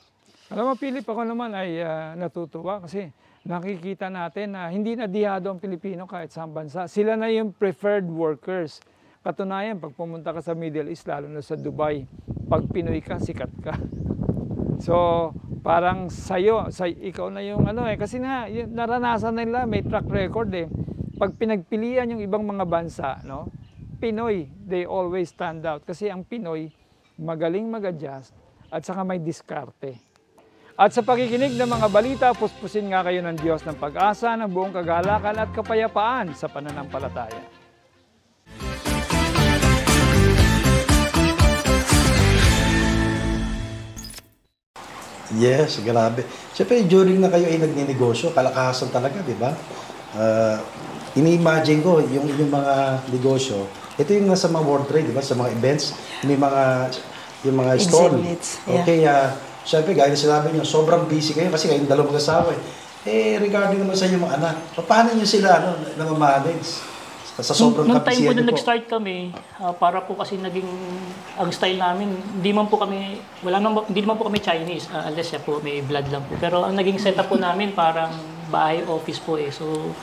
Alam 0.52 0.72
mo, 0.72 0.74
Philip, 0.76 1.04
ako 1.04 1.22
naman 1.28 1.52
ay 1.52 1.84
ah, 1.84 2.16
natutuwa 2.16 2.82
kasi 2.84 3.12
nakikita 3.46 4.08
natin 4.08 4.56
na 4.56 4.72
hindi 4.72 4.96
na 4.96 5.06
dihado 5.06 5.52
ang 5.52 5.60
Pilipino 5.60 6.08
kahit 6.08 6.32
sa 6.32 6.48
bansa. 6.48 6.88
Sila 6.88 7.20
na 7.20 7.28
yung 7.32 7.52
preferred 7.52 8.08
workers. 8.08 8.80
Katunayan, 9.22 9.78
pag 9.78 9.94
pumunta 9.94 10.34
ka 10.34 10.42
sa 10.42 10.58
Middle 10.58 10.90
East, 10.90 11.06
lalo 11.06 11.30
na 11.30 11.46
sa 11.46 11.54
Dubai, 11.54 12.10
pag 12.50 12.66
Pinoy 12.66 13.06
ka, 13.06 13.22
sikat 13.22 13.54
ka. 13.62 13.78
So, 14.82 15.30
parang 15.62 16.10
sa'yo, 16.10 16.74
sa, 16.74 16.90
ikaw 16.90 17.30
na 17.30 17.46
yung 17.46 17.70
ano 17.70 17.86
eh. 17.86 18.02
Kasi 18.02 18.18
yun, 18.50 18.74
naranasan 18.74 19.38
nila, 19.38 19.70
may 19.70 19.86
track 19.86 20.10
record 20.10 20.50
eh. 20.58 20.66
Pag 21.22 21.38
pinagpilian 21.38 22.18
yung 22.18 22.22
ibang 22.26 22.42
mga 22.42 22.66
bansa, 22.66 23.22
no? 23.22 23.54
Pinoy, 24.02 24.50
they 24.66 24.90
always 24.90 25.30
stand 25.30 25.62
out. 25.70 25.86
Kasi 25.86 26.10
ang 26.10 26.26
Pinoy, 26.26 26.74
magaling 27.22 27.70
mag-adjust 27.70 28.34
at 28.74 28.82
saka 28.82 29.06
may 29.06 29.22
diskarte. 29.22 30.02
At 30.74 30.98
sa 30.98 31.06
pakikinig 31.06 31.54
ng 31.62 31.70
mga 31.70 31.88
balita, 31.94 32.28
puspusin 32.34 32.90
nga 32.90 33.06
kayo 33.06 33.22
ng 33.22 33.38
Diyos 33.38 33.62
ng 33.62 33.78
pag-asa, 33.78 34.34
ng 34.34 34.50
buong 34.50 34.74
kagalakan 34.74 35.46
at 35.46 35.50
kapayapaan 35.54 36.34
sa 36.34 36.50
pananampalataya. 36.50 37.61
Yes, 45.40 45.80
grabe. 45.80 46.28
Siyempre, 46.52 46.84
during 46.84 47.20
na 47.22 47.32
kayo 47.32 47.48
ay 47.48 47.60
nagninegosyo, 47.62 48.36
kalakasan 48.36 48.92
talaga, 48.92 49.24
di 49.24 49.36
ba? 49.40 49.56
Uh, 50.12 50.60
ini-imagine 51.16 51.80
ko 51.80 52.04
yung 52.04 52.28
inyong 52.28 52.52
mga 52.52 52.76
negosyo. 53.16 53.68
Ito 53.96 54.12
yung 54.12 54.28
nasa 54.28 54.52
mga 54.52 54.66
world 54.68 54.88
trade, 54.92 55.08
di 55.08 55.16
ba? 55.16 55.24
Sa 55.24 55.40
mga 55.40 55.56
events, 55.56 55.96
may 56.28 56.36
mga 56.36 56.92
yung 57.48 57.58
mga 57.58 57.72
stall. 57.80 58.14
Exhibits, 58.20 58.50
yeah. 58.68 58.76
Okay, 58.84 59.00
uh, 59.08 59.30
siyempre, 59.64 59.96
gaya 59.96 60.12
na 60.12 60.20
sinabi 60.20 60.52
niyo, 60.52 60.68
sobrang 60.68 61.08
busy 61.08 61.32
kayo 61.32 61.48
kasi 61.50 61.72
kayong 61.72 61.88
dalawang 61.88 62.12
mag-asawa 62.12 62.52
eh. 62.52 62.62
Eh, 63.02 63.34
regarding 63.42 63.82
naman 63.82 63.98
sa 63.98 64.06
inyong 64.06 64.24
mga 64.30 64.36
anak, 64.38 64.56
paano 64.86 65.16
niyo 65.18 65.26
sila 65.26 65.58
ano, 65.58 65.74
namamanage? 65.98 66.91
Sa 67.40 67.56
sobrang 67.56 67.88
Nung 67.88 68.04
time 68.04 68.28
po 68.28 68.32
na 68.36 68.44
nag-start 68.44 68.92
kami, 68.92 69.32
ah, 69.64 69.72
para 69.72 70.04
po 70.04 70.20
kasi 70.20 70.36
naging 70.36 70.68
ang 71.40 71.48
style 71.48 71.80
namin, 71.80 72.12
hindi 72.12 72.52
man 72.52 72.68
po 72.68 72.76
kami 72.76 73.24
wala 73.40 73.64
naman 73.64 73.88
hindi 73.88 74.04
naman 74.04 74.20
po 74.20 74.28
kami 74.28 74.44
Chinese, 74.44 74.92
ah, 74.92 75.08
unless 75.08 75.32
siya 75.32 75.40
po 75.40 75.64
may 75.64 75.80
blood 75.80 76.12
lang 76.12 76.28
po. 76.28 76.36
Pero 76.36 76.68
ang 76.68 76.76
naging 76.76 77.00
setup 77.00 77.32
po 77.32 77.40
namin 77.40 77.72
parang 77.72 78.12
bahay 78.52 78.84
office 78.84 79.24
po 79.24 79.40
eh. 79.40 79.48
So 79.48 79.96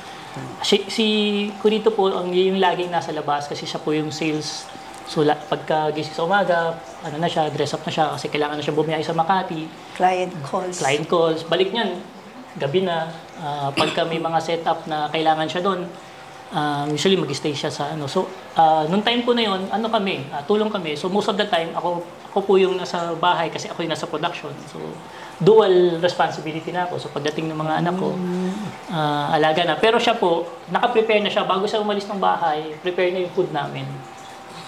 si, 0.65 0.89
si 0.89 1.07
Kurito 1.61 1.93
po 1.93 2.09
ang 2.09 2.33
yung 2.33 2.57
laging 2.57 2.89
nasa 2.89 3.13
labas 3.13 3.45
kasi 3.45 3.69
siya 3.69 3.81
po 3.83 3.93
yung 3.93 4.09
sales. 4.09 4.65
So 5.09 5.25
la, 5.25 5.37
pagka 5.37 5.89
gising 5.97 6.17
sa 6.17 6.25
umaga, 6.29 6.77
ano 7.01 7.17
na 7.17 7.29
siya, 7.29 7.49
dress 7.49 7.73
up 7.73 7.85
na 7.85 7.93
siya 7.93 8.13
kasi 8.13 8.29
kailangan 8.29 8.61
na 8.61 8.65
siya 8.65 8.77
bumiyahe 8.77 9.01
sa 9.01 9.17
Makati 9.17 9.65
Client 9.97 10.33
calls. 10.45 10.85
client 10.85 11.07
calls, 11.09 11.41
balik 11.49 11.73
niyan, 11.73 11.97
gabi 12.61 12.85
na, 12.85 13.09
ah, 13.41 13.73
pagka 13.73 14.05
may 14.05 14.21
mga 14.21 14.37
setup 14.41 14.85
na 14.85 15.09
kailangan 15.09 15.49
siya 15.49 15.65
doon, 15.65 15.89
ah, 16.53 16.85
usually 16.89 17.17
mag-stay 17.17 17.53
siya 17.53 17.69
sa 17.69 17.93
ano. 17.93 18.09
So, 18.09 18.29
ah, 18.57 18.89
nung 18.89 19.05
time 19.05 19.25
po 19.25 19.37
na 19.37 19.45
yon 19.45 19.69
ano 19.69 19.87
kami, 19.93 20.29
ah, 20.33 20.41
tulong 20.45 20.73
kami. 20.73 20.97
So, 20.97 21.13
most 21.13 21.29
of 21.29 21.37
the 21.37 21.45
time, 21.45 21.75
ako, 21.77 22.05
ako 22.33 22.39
po 22.45 22.53
yung 22.57 22.77
nasa 22.77 23.13
bahay 23.17 23.53
kasi 23.53 23.69
ako 23.69 23.85
yung 23.85 23.93
nasa 23.93 24.09
production. 24.09 24.53
So, 24.73 24.81
dual 25.39 26.03
responsibility 26.03 26.75
na 26.75 26.89
ako. 26.89 26.95
So, 26.99 27.07
pagdating 27.13 27.47
ng 27.53 27.59
mga 27.59 27.75
anak 27.85 27.95
ko, 28.01 28.17
ah, 28.93 29.37
alaga 29.37 29.63
na. 29.69 29.77
Pero 29.77 30.01
siya 30.01 30.17
po, 30.17 30.49
naka-prepare 30.73 31.21
na 31.21 31.31
siya. 31.31 31.45
Bago 31.45 31.69
siya 31.69 31.85
umalis 31.85 32.09
ng 32.09 32.21
bahay, 32.21 32.73
prepare 32.81 33.13
na 33.13 33.23
yung 33.23 33.33
food 33.37 33.51
namin. 33.53 33.85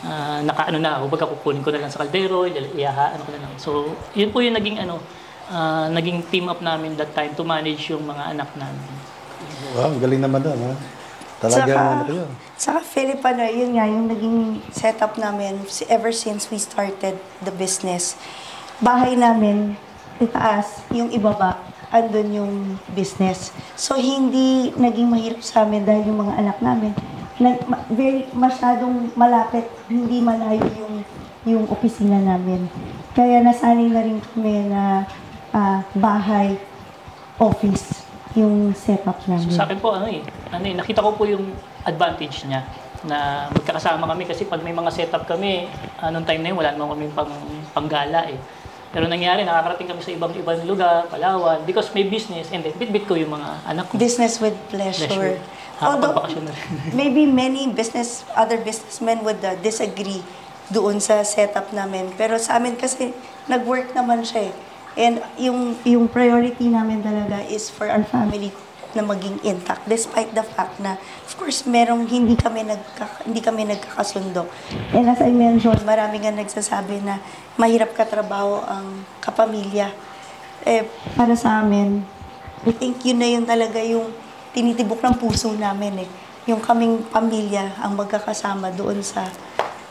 Ah, 0.00 0.40
naka 0.40 0.72
ano 0.72 0.80
na, 0.80 1.00
kumbaga 1.00 1.28
kukunin 1.28 1.60
ko 1.60 1.68
na 1.72 1.84
lang 1.84 1.92
sa 1.92 2.00
kaldero, 2.00 2.48
iyahaan 2.48 3.20
ko 3.20 3.30
na 3.36 3.40
lang. 3.40 3.52
So, 3.60 3.70
yun 4.16 4.32
po 4.32 4.40
yung 4.40 4.56
naging 4.56 4.80
ano, 4.80 5.00
ah, 5.48 5.88
naging 5.88 6.28
team 6.28 6.48
up 6.48 6.60
namin 6.60 6.96
that 6.96 7.12
time 7.16 7.32
to 7.36 7.44
manage 7.44 7.88
yung 7.88 8.04
mga 8.04 8.36
anak 8.36 8.48
namin. 8.56 8.88
Wow, 9.76 9.92
galing 10.00 10.22
naman 10.24 10.40
doon, 10.40 10.56
ha? 10.56 10.99
Talagang 11.40 11.72
Saka, 11.72 11.80
ano 11.80 12.04
kayo. 12.04 12.24
saka 12.60 12.80
Philip, 12.84 13.20
ano, 13.24 13.42
yun 13.48 13.72
nga, 13.72 13.88
yung 13.88 14.06
naging 14.12 14.38
setup 14.70 15.16
namin 15.16 15.56
si- 15.64 15.88
ever 15.88 16.12
since 16.12 16.52
we 16.52 16.60
started 16.60 17.16
the 17.40 17.52
business. 17.56 18.12
Bahay 18.76 19.16
namin, 19.16 19.72
itaas, 20.20 20.84
yung 20.92 21.08
ibaba, 21.08 21.56
andun 21.88 22.28
yung 22.30 22.54
business. 22.92 23.56
So, 23.72 23.96
hindi 23.96 24.68
naging 24.76 25.08
mahirap 25.08 25.40
sa 25.40 25.64
amin 25.64 25.88
dahil 25.88 26.12
yung 26.12 26.20
mga 26.20 26.34
anak 26.36 26.58
namin, 26.60 26.92
nag, 27.40 27.56
ma- 27.64 27.88
very, 27.88 28.28
masyadong 28.36 29.08
malapit, 29.16 29.64
hindi 29.88 30.20
malayo 30.20 30.60
yung, 30.76 30.94
yung 31.48 31.64
opisina 31.72 32.20
namin. 32.20 32.68
Kaya 33.16 33.40
nasanay 33.40 33.88
na 33.88 34.04
rin 34.04 34.20
kami 34.20 34.68
na 34.68 35.08
ah, 35.50 35.80
bahay, 35.96 36.60
office, 37.40 38.04
yung 38.36 38.76
setup 38.76 39.18
namin. 39.24 39.48
So, 39.48 39.56
sa 39.56 39.64
akin 39.64 39.80
po, 39.80 39.96
ano 39.96 40.06
eh, 40.06 40.20
ano 40.50 40.64
eh, 40.66 40.74
nakita 40.74 41.00
ko 41.02 41.14
po 41.14 41.24
yung 41.26 41.54
advantage 41.86 42.44
niya 42.46 42.66
na 43.06 43.48
magkakasama 43.54 44.04
kami 44.04 44.28
kasi 44.28 44.44
pag 44.44 44.60
may 44.60 44.76
mga 44.76 44.90
setup 44.92 45.24
kami, 45.24 45.70
anong 46.04 46.26
time 46.28 46.42
na 46.44 46.48
yun, 46.52 46.58
wala 46.60 46.70
naman 46.76 46.88
kami 46.98 47.06
pang, 47.16 47.32
panggala 47.72 48.28
eh. 48.28 48.36
Pero 48.90 49.06
nangyari, 49.06 49.46
nakakarating 49.46 49.86
kami 49.86 50.00
sa 50.02 50.10
ibang 50.10 50.34
ibang 50.34 50.66
lugar, 50.66 51.06
Palawan, 51.06 51.62
because 51.62 51.88
may 51.94 52.02
business, 52.02 52.50
and 52.50 52.66
then 52.66 52.74
bit-bit 52.74 53.06
ko 53.06 53.14
yung 53.14 53.30
mga 53.30 53.48
anak 53.70 53.86
ko. 53.86 53.94
business 53.96 54.42
with 54.42 54.58
pleasure. 54.68 55.06
Pleasure. 55.06 55.38
Although, 55.80 56.12
na 56.12 56.52
rin. 56.52 56.92
maybe 57.00 57.24
many 57.24 57.70
business, 57.72 58.26
other 58.36 58.58
businessmen 58.60 59.24
would 59.24 59.40
uh, 59.40 59.56
disagree 59.64 60.20
doon 60.68 61.00
sa 61.00 61.24
setup 61.24 61.72
namin. 61.72 62.12
Pero 62.18 62.36
sa 62.36 62.60
amin 62.60 62.76
kasi, 62.76 63.14
nag-work 63.48 63.94
naman 63.96 64.26
siya 64.26 64.50
eh. 64.50 64.54
And 64.98 65.22
yung, 65.38 65.78
yung 65.86 66.04
priority 66.10 66.66
namin 66.68 67.00
talaga 67.00 67.46
is 67.46 67.70
for 67.70 67.86
our 67.86 68.02
family 68.02 68.50
na 68.94 69.02
maging 69.06 69.38
intact 69.46 69.86
despite 69.86 70.30
the 70.34 70.42
fact 70.42 70.78
na 70.82 70.98
of 70.98 71.32
course 71.38 71.62
merong 71.66 72.06
hindi 72.06 72.34
kami 72.34 72.66
nagka, 72.66 73.24
hindi 73.26 73.40
kami 73.42 73.66
nagkakasundo. 73.68 74.46
And 74.94 75.06
as 75.10 75.22
I 75.22 75.30
mentioned, 75.30 75.82
marami 75.86 76.22
nga 76.22 76.32
nagsasabi 76.34 77.02
na 77.04 77.22
mahirap 77.54 77.94
katrabaho 77.94 78.62
ang 78.66 79.06
kapamilya. 79.22 79.92
Eh, 80.66 80.84
para 81.16 81.32
sa 81.38 81.64
amin, 81.64 82.04
I 82.66 82.72
think 82.76 83.00
yun 83.06 83.18
na 83.18 83.28
yun 83.28 83.44
talaga 83.48 83.80
yung 83.80 84.12
tinitibok 84.52 85.00
ng 85.00 85.16
puso 85.16 85.48
namin 85.56 86.04
eh. 86.04 86.08
Yung 86.50 86.60
kaming 86.60 87.06
pamilya 87.08 87.78
ang 87.80 87.96
magkakasama 87.96 88.74
doon 88.74 89.00
sa 89.00 89.24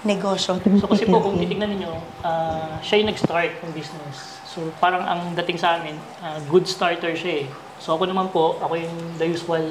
negosyo. 0.04 0.60
So 0.80 0.88
kasi 0.88 1.08
po 1.08 1.20
kung 1.20 1.36
titignan 1.40 1.76
niyo, 1.76 2.00
ah, 2.24 2.80
siya 2.80 3.04
yung 3.04 3.10
nag-start 3.12 3.52
ng 3.64 3.72
business. 3.76 4.40
So 4.48 4.72
parang 4.80 5.04
ang 5.04 5.36
dating 5.36 5.60
sa 5.60 5.80
amin, 5.80 5.96
ah, 6.24 6.40
good 6.48 6.68
starter 6.68 7.16
siya 7.16 7.46
eh. 7.46 7.69
So 7.80 7.96
ako 7.96 8.12
naman 8.12 8.28
po, 8.30 8.60
ako 8.60 8.76
yung 8.76 8.98
the 9.16 9.26
usual 9.28 9.64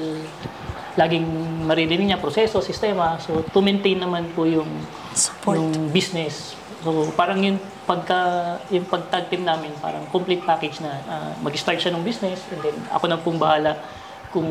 laging 0.97 1.25
maririnig 1.63 2.11
niya 2.11 2.19
proseso, 2.19 2.59
sistema. 2.59 3.15
So 3.21 3.45
to 3.45 3.59
maintain 3.61 4.01
naman 4.01 4.33
po 4.33 4.43
yung 4.43 4.67
Support. 5.15 5.55
yung 5.55 5.93
business. 5.93 6.57
So 6.83 7.11
parang 7.13 7.39
yung 7.45 7.59
pagka 7.87 8.19
yung 8.73 8.85
pagtag 8.89 9.29
team 9.29 9.45
namin, 9.45 9.71
parang 9.79 10.03
complete 10.09 10.43
package 10.43 10.81
na 10.83 10.91
ah, 11.07 11.31
mag-start 11.39 11.79
siya 11.79 11.95
ng 11.95 12.03
business 12.03 12.43
and 12.51 12.59
then 12.65 12.75
ako 12.91 13.05
na 13.07 13.17
pong 13.21 13.39
bahala 13.39 13.77
kung 14.29 14.45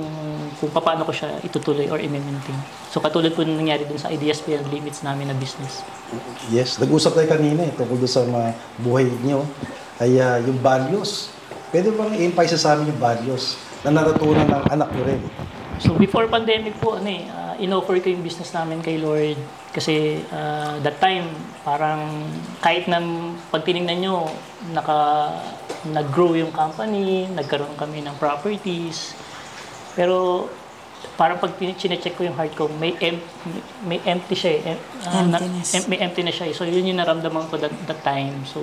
kung 0.59 0.71
paano 0.75 1.07
ko 1.07 1.15
siya 1.15 1.38
itutuloy 1.47 1.87
or 1.87 2.03
i-maintain. 2.03 2.59
So 2.91 2.99
katulad 2.99 3.31
po 3.35 3.47
nung 3.47 3.62
nangyari 3.62 3.87
dun 3.87 3.99
sa 3.99 4.11
ideas 4.11 4.43
and 4.50 4.67
limits 4.75 5.07
namin 5.07 5.31
na 5.31 5.37
business. 5.38 5.87
Yes, 6.50 6.83
nag-usap 6.83 7.15
tayo 7.15 7.29
kanina 7.31 7.62
eh, 7.62 7.73
tungkol 7.79 8.03
sa 8.11 8.27
mga 8.27 8.59
buhay 8.83 9.07
niyo, 9.23 9.47
ay 10.03 10.19
ah, 10.19 10.43
yung 10.43 10.59
values. 10.59 11.31
Pwede 11.68 11.92
bang 11.92 12.16
i-emphasize 12.16 12.64
sa 12.64 12.72
amin 12.72 12.88
yung 12.88 13.00
values 13.00 13.60
na 13.84 13.92
natutunan 13.92 14.48
ng 14.48 14.64
anak 14.72 14.88
niyo 14.92 15.04
rin? 15.04 15.20
So 15.78 15.94
before 15.94 16.26
pandemic 16.26 16.75
po, 16.80 16.98
ano 16.98 17.06
eh, 17.06 17.28
uh, 17.28 17.54
in-offer 17.60 18.02
ko 18.02 18.10
yung 18.10 18.25
business 18.25 18.50
namin 18.50 18.82
kay 18.82 18.98
Lord. 18.98 19.38
Kasi 19.70 20.25
uh, 20.26 20.80
that 20.80 20.98
time, 20.98 21.28
parang 21.62 22.26
kahit 22.58 22.90
na 22.90 22.98
pag 23.52 23.62
tinignan 23.62 24.00
nyo, 24.00 24.26
naka, 24.72 25.30
nag-grow 25.87 26.34
yung 26.34 26.50
company, 26.50 27.30
nagkaroon 27.30 27.78
kami 27.78 28.02
ng 28.02 28.16
properties. 28.18 29.14
Pero 29.94 30.48
parang 31.14 31.38
pag 31.38 31.54
chinecheck 31.54 32.18
ko 32.18 32.26
yung 32.26 32.34
heart 32.34 32.58
ko, 32.58 32.66
may, 32.75 32.96
em- 32.98 33.22
may 33.87 34.02
empty 34.02 34.34
siya 34.34 34.52
eh. 34.58 34.70
Em- 34.75 34.84
ah, 35.04 35.22
na- 35.22 35.38
Emptiness. 35.38 35.68
em- 35.76 35.87
may 35.87 35.98
empty 36.02 36.22
na 36.26 36.34
siya 36.34 36.50
eh. 36.50 36.54
So 36.56 36.66
yun 36.66 36.82
yung 36.82 36.98
naramdaman 36.98 37.46
ko 37.46 37.54
that, 37.54 37.75
that 37.87 38.02
time. 38.02 38.42
So 38.42 38.58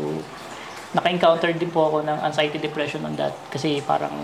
naka-encounter 0.96 1.52
din 1.52 1.68
po 1.68 1.92
ako 1.92 1.98
ng 2.08 2.18
anxiety 2.24 2.58
depression 2.58 3.04
on 3.04 3.14
that. 3.20 3.36
Kasi 3.52 3.84
parang 3.84 4.16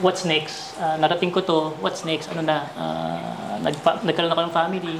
what's 0.00 0.24
next? 0.24 0.74
Ah, 0.80 0.96
narating 0.96 1.28
ko 1.28 1.44
to, 1.44 1.76
what's 1.84 2.02
next? 2.08 2.32
Ano 2.32 2.40
na? 2.40 2.64
Ah, 2.74 3.60
nagpa, 3.60 4.00
nagkaroon 4.00 4.32
ako 4.32 4.42
ng 4.48 4.54
family, 4.54 4.96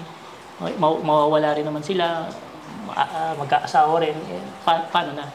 ma- 0.77 1.01
mawawala 1.01 1.57
rin 1.57 1.65
naman 1.65 1.81
sila, 1.81 2.29
ma- 2.85 3.09
ah, 3.09 3.33
magkaasawa 3.35 4.05
rin, 4.05 4.15
eh, 4.29 4.43
pa- 4.63 4.87
paano 4.93 5.17
na? 5.17 5.27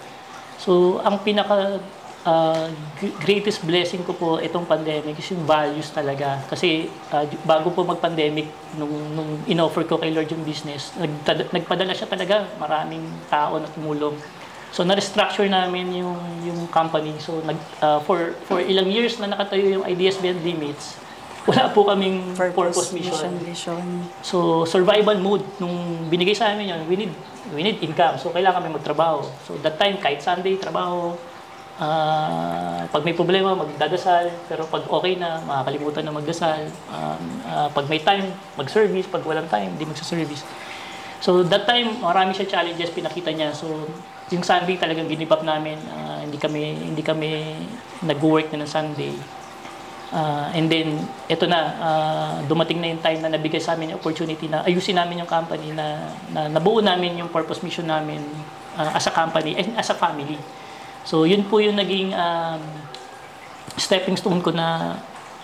So, 0.62 1.02
ang 1.02 1.20
pinaka 1.26 1.82
g- 3.04 3.12
greatest 3.20 3.68
blessing 3.68 4.00
ko 4.08 4.16
po 4.16 4.40
itong 4.40 4.64
pandemic 4.64 5.20
is 5.20 5.28
yung 5.36 5.44
values 5.44 5.92
talaga. 5.92 6.40
Kasi 6.48 6.88
ah, 7.12 7.28
bago 7.44 7.72
po 7.72 7.84
mag-pandemic, 7.84 8.48
nung, 8.80 8.92
nung 9.12 9.44
in-offer 9.44 9.84
ko 9.84 10.00
kay 10.00 10.12
Lord 10.12 10.32
yung 10.32 10.44
business, 10.48 10.96
nagtada- 10.96 11.50
nagpadala 11.52 11.92
siya 11.92 12.08
talaga. 12.08 12.48
Maraming 12.60 13.04
tao 13.28 13.60
na 13.60 13.68
tumulong. 13.68 14.16
So, 14.74 14.82
na-restructure 14.82 15.46
namin 15.46 15.94
yung, 15.94 16.18
yung 16.42 16.66
company. 16.74 17.14
So, 17.22 17.38
nag, 17.46 17.62
ah, 17.78 18.02
for, 18.02 18.34
for 18.50 18.58
ilang 18.58 18.90
years 18.90 19.22
na 19.22 19.30
nakatayo 19.30 19.70
yung 19.70 19.86
Ideas 19.86 20.18
Beyond 20.18 20.42
Limits, 20.42 20.98
wala 21.46 21.70
po 21.70 21.86
kaming 21.86 22.34
purpose, 22.34 22.90
mission. 22.90 23.38
vision. 23.44 23.86
So, 24.26 24.66
survival 24.66 25.20
mode, 25.22 25.46
nung 25.62 26.10
binigay 26.10 26.34
sa 26.34 26.56
amin 26.56 26.74
yun, 26.74 26.82
we 26.90 26.96
need, 26.98 27.14
we 27.54 27.62
need 27.62 27.78
income. 27.86 28.18
So, 28.18 28.34
kailangan 28.34 28.66
kami 28.66 28.82
magtrabaho. 28.82 29.30
So, 29.46 29.62
that 29.62 29.78
time, 29.78 30.02
kahit 30.02 30.26
Sunday, 30.26 30.58
trabaho. 30.58 31.14
Ah, 31.78 32.90
pag 32.90 33.06
may 33.06 33.14
problema, 33.14 33.54
magdadasal. 33.54 34.34
Pero 34.50 34.66
pag 34.66 34.90
okay 34.90 35.20
na, 35.20 35.38
makakalimutan 35.46 36.02
na 36.02 36.18
magdasal. 36.18 36.66
Um, 36.90 37.24
ah, 37.46 37.70
pag 37.70 37.86
may 37.92 38.02
time, 38.02 38.32
mag-service. 38.58 39.06
Pag 39.06 39.22
walang 39.22 39.52
time, 39.54 39.78
hindi 39.78 39.86
magsa-service. 39.86 40.42
So, 41.22 41.44
that 41.46 41.68
time, 41.70 42.00
marami 42.00 42.34
siya 42.34 42.48
challenges, 42.48 42.90
pinakita 42.90 43.36
niya. 43.36 43.52
So, 43.52 43.68
yung 44.34 44.44
Sunday 44.44 44.76
talagang 44.82 45.06
ginip 45.06 45.30
up 45.30 45.46
namin. 45.46 45.78
Ah, 45.94 46.26
hindi 46.26 46.42
kami, 46.42 46.62
hindi 46.92 47.06
kami 47.06 47.62
nag-work 48.02 48.50
na 48.52 48.66
ng 48.66 48.70
Sunday. 48.70 49.14
Ah, 50.14 50.54
and 50.54 50.70
then, 50.70 51.06
eto 51.26 51.46
na, 51.50 51.60
ah, 51.78 52.34
dumating 52.46 52.82
na 52.82 52.90
yung 52.94 53.02
time 53.02 53.22
na 53.22 53.34
nabigay 53.34 53.62
sa 53.62 53.78
amin 53.78 53.94
yung 53.94 54.02
opportunity 54.02 54.46
na 54.46 54.66
ayusin 54.66 54.98
namin 54.98 55.26
yung 55.26 55.30
company, 55.30 55.74
na, 55.74 56.14
na 56.34 56.50
nabuo 56.50 56.82
namin 56.82 57.18
yung 57.18 57.30
purpose 57.34 57.62
mission 57.66 57.86
namin 57.86 58.22
ah, 58.78 58.98
as 58.98 59.06
a 59.10 59.14
company 59.14 59.58
and 59.58 59.74
as 59.78 59.90
a 59.90 59.98
family. 59.98 60.38
So, 61.06 61.26
yun 61.26 61.46
po 61.50 61.60
yung 61.60 61.78
naging 61.78 62.14
um, 62.14 62.62
stepping 63.76 64.16
stone 64.16 64.40
ko 64.40 64.54
na 64.54 64.98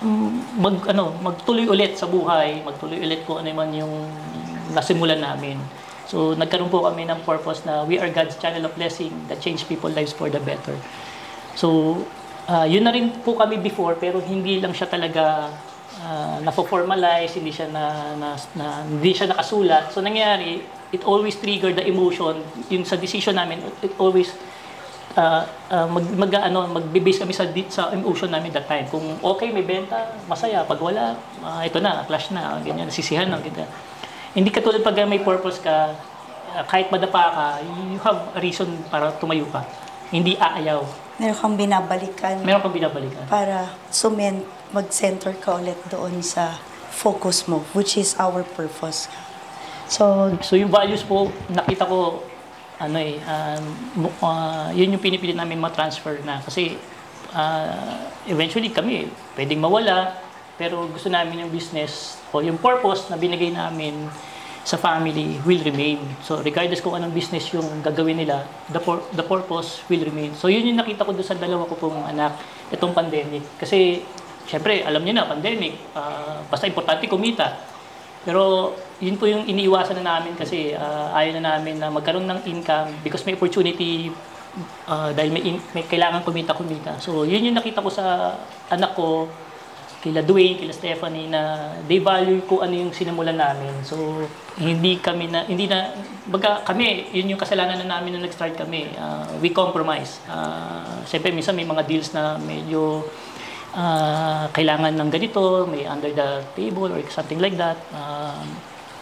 mm, 0.06 0.62
mag, 0.62 0.76
ano, 0.90 1.18
magtuloy 1.18 1.66
ulit 1.66 1.98
sa 1.98 2.08
buhay, 2.08 2.62
magtuloy 2.62 3.02
ulit 3.02 3.26
kung 3.26 3.42
ano 3.42 3.50
man 3.54 3.70
yung 3.74 3.94
nasimulan 4.74 5.20
namin. 5.20 5.58
So, 6.10 6.34
nagkaroon 6.34 6.74
po 6.74 6.82
kami 6.82 7.06
ng 7.06 7.22
purpose 7.22 7.62
na 7.70 7.86
we 7.86 8.02
are 8.02 8.10
God's 8.10 8.34
channel 8.42 8.66
of 8.66 8.74
blessing 8.74 9.14
that 9.30 9.38
change 9.46 9.70
people's 9.70 9.94
lives 9.94 10.10
for 10.10 10.26
the 10.26 10.42
better. 10.42 10.74
So, 11.54 12.02
ah, 12.50 12.66
yun 12.66 12.82
na 12.82 12.92
rin 12.92 13.14
po 13.22 13.38
kami 13.38 13.62
before 13.62 13.94
pero 13.94 14.18
hindi 14.18 14.58
lang 14.58 14.74
siya 14.74 14.90
talaga 14.90 15.54
uh, 16.02 16.38
na-formalize, 16.42 17.38
hindi 17.38 17.54
siya 17.54 17.70
na, 17.70 18.16
na, 18.18 18.30
na 18.56 18.66
hindi 18.86 19.12
siya 19.14 19.30
nakasulat. 19.30 19.92
So 19.94 20.02
nangyari, 20.02 20.64
it 20.90 21.06
always 21.06 21.38
triggered 21.38 21.78
the 21.78 21.86
emotion. 21.86 22.42
Yung 22.74 22.86
sa 22.86 22.98
decision 22.98 23.36
namin, 23.36 23.62
it 23.84 23.94
always 24.00 24.34
uh, 25.14 25.46
uh, 25.70 25.88
mag, 25.90 26.06
mag 26.16 26.32
ano, 26.40 26.66
magbe-base 26.70 27.22
kami 27.22 27.34
sa 27.36 27.46
sa 27.70 27.94
emotion 27.94 28.32
namin 28.32 28.54
that 28.56 28.66
time. 28.66 28.88
Kung 28.88 29.04
okay 29.22 29.52
may 29.52 29.66
benta, 29.66 30.16
masaya. 30.26 30.64
Pag 30.66 30.80
wala, 30.80 31.18
ah, 31.44 31.62
ito 31.62 31.78
na, 31.84 32.06
clash 32.06 32.32
na, 32.32 32.58
ganyan, 32.64 32.88
nasisihan 32.88 33.28
na, 33.28 33.38
ganyan. 33.42 33.68
Hindi 34.34 34.54
katulad 34.54 34.86
pag 34.86 34.98
may 35.10 35.22
purpose 35.22 35.58
ka, 35.58 35.98
ah, 36.54 36.64
kahit 36.70 36.94
madapa 36.94 37.24
ka, 37.34 37.46
you 37.66 37.98
have 38.02 38.20
a 38.38 38.40
reason 38.42 38.70
para 38.94 39.10
tumayo 39.18 39.46
ka. 39.50 39.66
Hindi 40.14 40.38
aayaw. 40.38 40.82
Meron 41.20 41.36
kang 41.38 41.56
binabalikan 41.60 42.36
Meron 42.42 42.62
kang 42.64 42.74
binabalikan. 42.74 43.26
para 43.28 43.70
sumen, 43.92 44.46
mag-center 44.74 45.34
ka 45.38 45.58
ulit 45.58 45.78
doon 45.90 46.22
sa 46.22 46.58
focus 46.90 47.46
mo, 47.50 47.66
which 47.74 47.98
is 47.98 48.14
our 48.18 48.42
purpose. 48.42 49.10
So, 49.90 50.34
So 50.46 50.54
yung 50.54 50.70
values 50.70 51.02
po, 51.02 51.34
nakita 51.50 51.90
ko, 51.90 52.22
ano 52.80 52.98
eh, 53.02 53.18
um, 53.26 53.66
ah, 54.22 54.70
yun 54.72 54.94
yung 54.94 55.02
pinipilit 55.02 55.36
namin 55.36 55.58
ma-transfer 55.58 56.22
na. 56.22 56.38
Kasi 56.42 56.78
ah, 57.34 58.06
eventually 58.30 58.70
kami, 58.70 59.10
pwedeng 59.34 59.62
mawala, 59.62 60.29
pero 60.60 60.84
gusto 60.92 61.08
namin 61.08 61.48
yung 61.48 61.52
business 61.56 62.20
o 62.36 62.44
yung 62.44 62.60
purpose 62.60 63.08
na 63.08 63.16
binigay 63.16 63.56
namin 63.56 63.96
sa 64.68 64.76
family 64.76 65.40
will 65.48 65.64
remain. 65.64 65.98
So 66.20 66.44
regardless 66.44 66.84
kung 66.84 67.00
anong 67.00 67.16
business 67.16 67.48
yung 67.56 67.66
gagawin 67.80 68.20
nila, 68.20 68.44
the, 68.68 68.78
pur- 68.84 69.02
the 69.16 69.24
purpose 69.24 69.80
will 69.88 70.04
remain. 70.04 70.36
So 70.36 70.52
yun 70.52 70.68
yung 70.68 70.78
nakita 70.78 71.08
ko 71.08 71.16
doon 71.16 71.24
sa 71.24 71.40
dalawa 71.40 71.64
ko 71.64 71.80
pong 71.80 72.04
anak, 72.06 72.36
itong 72.70 72.92
pandemic. 72.92 73.42
Kasi 73.56 74.04
syempre, 74.46 74.84
alam 74.84 75.02
niyo 75.02 75.16
na, 75.16 75.26
pandemic, 75.26 75.80
ah, 75.96 76.44
basta 76.46 76.68
importante 76.68 77.08
kumita. 77.08 77.56
Pero 78.28 78.76
yun 79.00 79.16
po 79.16 79.26
yung 79.32 79.48
iniiwasan 79.48 80.04
na 80.04 80.20
namin 80.20 80.36
kasi 80.36 80.76
ah, 80.76 81.16
ayaw 81.16 81.40
na 81.40 81.56
namin 81.56 81.80
na 81.80 81.88
magkaroon 81.88 82.28
ng 82.28 82.46
income 82.46 83.00
because 83.02 83.24
may 83.24 83.40
opportunity 83.40 84.12
ah, 84.86 85.10
dahil 85.16 85.32
may, 85.32 85.56
in- 85.56 85.64
may 85.72 85.88
kailangan 85.88 86.22
kumita-kumita. 86.22 87.00
So 87.00 87.24
yun 87.24 87.48
yung 87.48 87.58
nakita 87.58 87.80
ko 87.80 87.90
sa 87.90 88.36
anak 88.70 88.94
ko, 88.94 89.32
kila 90.00 90.24
Dwayne, 90.24 90.56
kila 90.56 90.72
Stephanie 90.72 91.28
na 91.28 91.76
they 91.84 92.00
value 92.00 92.40
kung 92.48 92.64
ano 92.64 92.72
yung 92.72 92.92
sinimulan 92.96 93.36
namin. 93.36 93.72
So 93.84 94.24
hindi 94.56 94.96
kami 95.00 95.28
na 95.28 95.44
hindi 95.44 95.68
na 95.68 95.92
baga 96.32 96.64
kami 96.64 97.12
yun 97.12 97.36
yung 97.36 97.42
kasalanan 97.42 97.84
na 97.84 98.00
namin 98.00 98.16
nung 98.16 98.24
nag-start 98.24 98.56
kami. 98.56 98.96
Ah, 98.96 99.28
we 99.44 99.52
compromise. 99.52 100.24
Uh, 100.32 101.04
Siyempre 101.04 101.36
minsan 101.36 101.52
may 101.52 101.68
mga 101.68 101.84
deals 101.84 102.16
na 102.16 102.40
medyo 102.40 103.04
ah, 103.76 104.48
kailangan 104.56 104.96
ng 104.96 105.10
ganito, 105.12 105.68
may 105.68 105.84
under 105.84 106.16
the 106.16 106.48
table 106.56 106.90
or 106.90 107.00
something 107.12 107.44
like 107.44 107.60
that. 107.60 107.78
Um, 107.92 108.48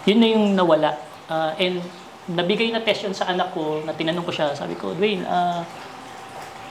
yun 0.09 0.17
na 0.17 0.27
yung 0.33 0.45
nawala. 0.57 0.97
Ah, 1.29 1.53
and 1.61 1.83
nabigay 2.27 2.73
na 2.73 2.83
test 2.83 3.07
yun 3.07 3.15
sa 3.15 3.31
anak 3.31 3.55
ko, 3.55 3.79
na 3.87 3.95
tinanong 3.95 4.25
ko 4.27 4.31
siya, 4.35 4.51
sabi 4.51 4.75
ko, 4.75 4.91
Dwayne, 4.91 5.23
ah, 5.27 5.63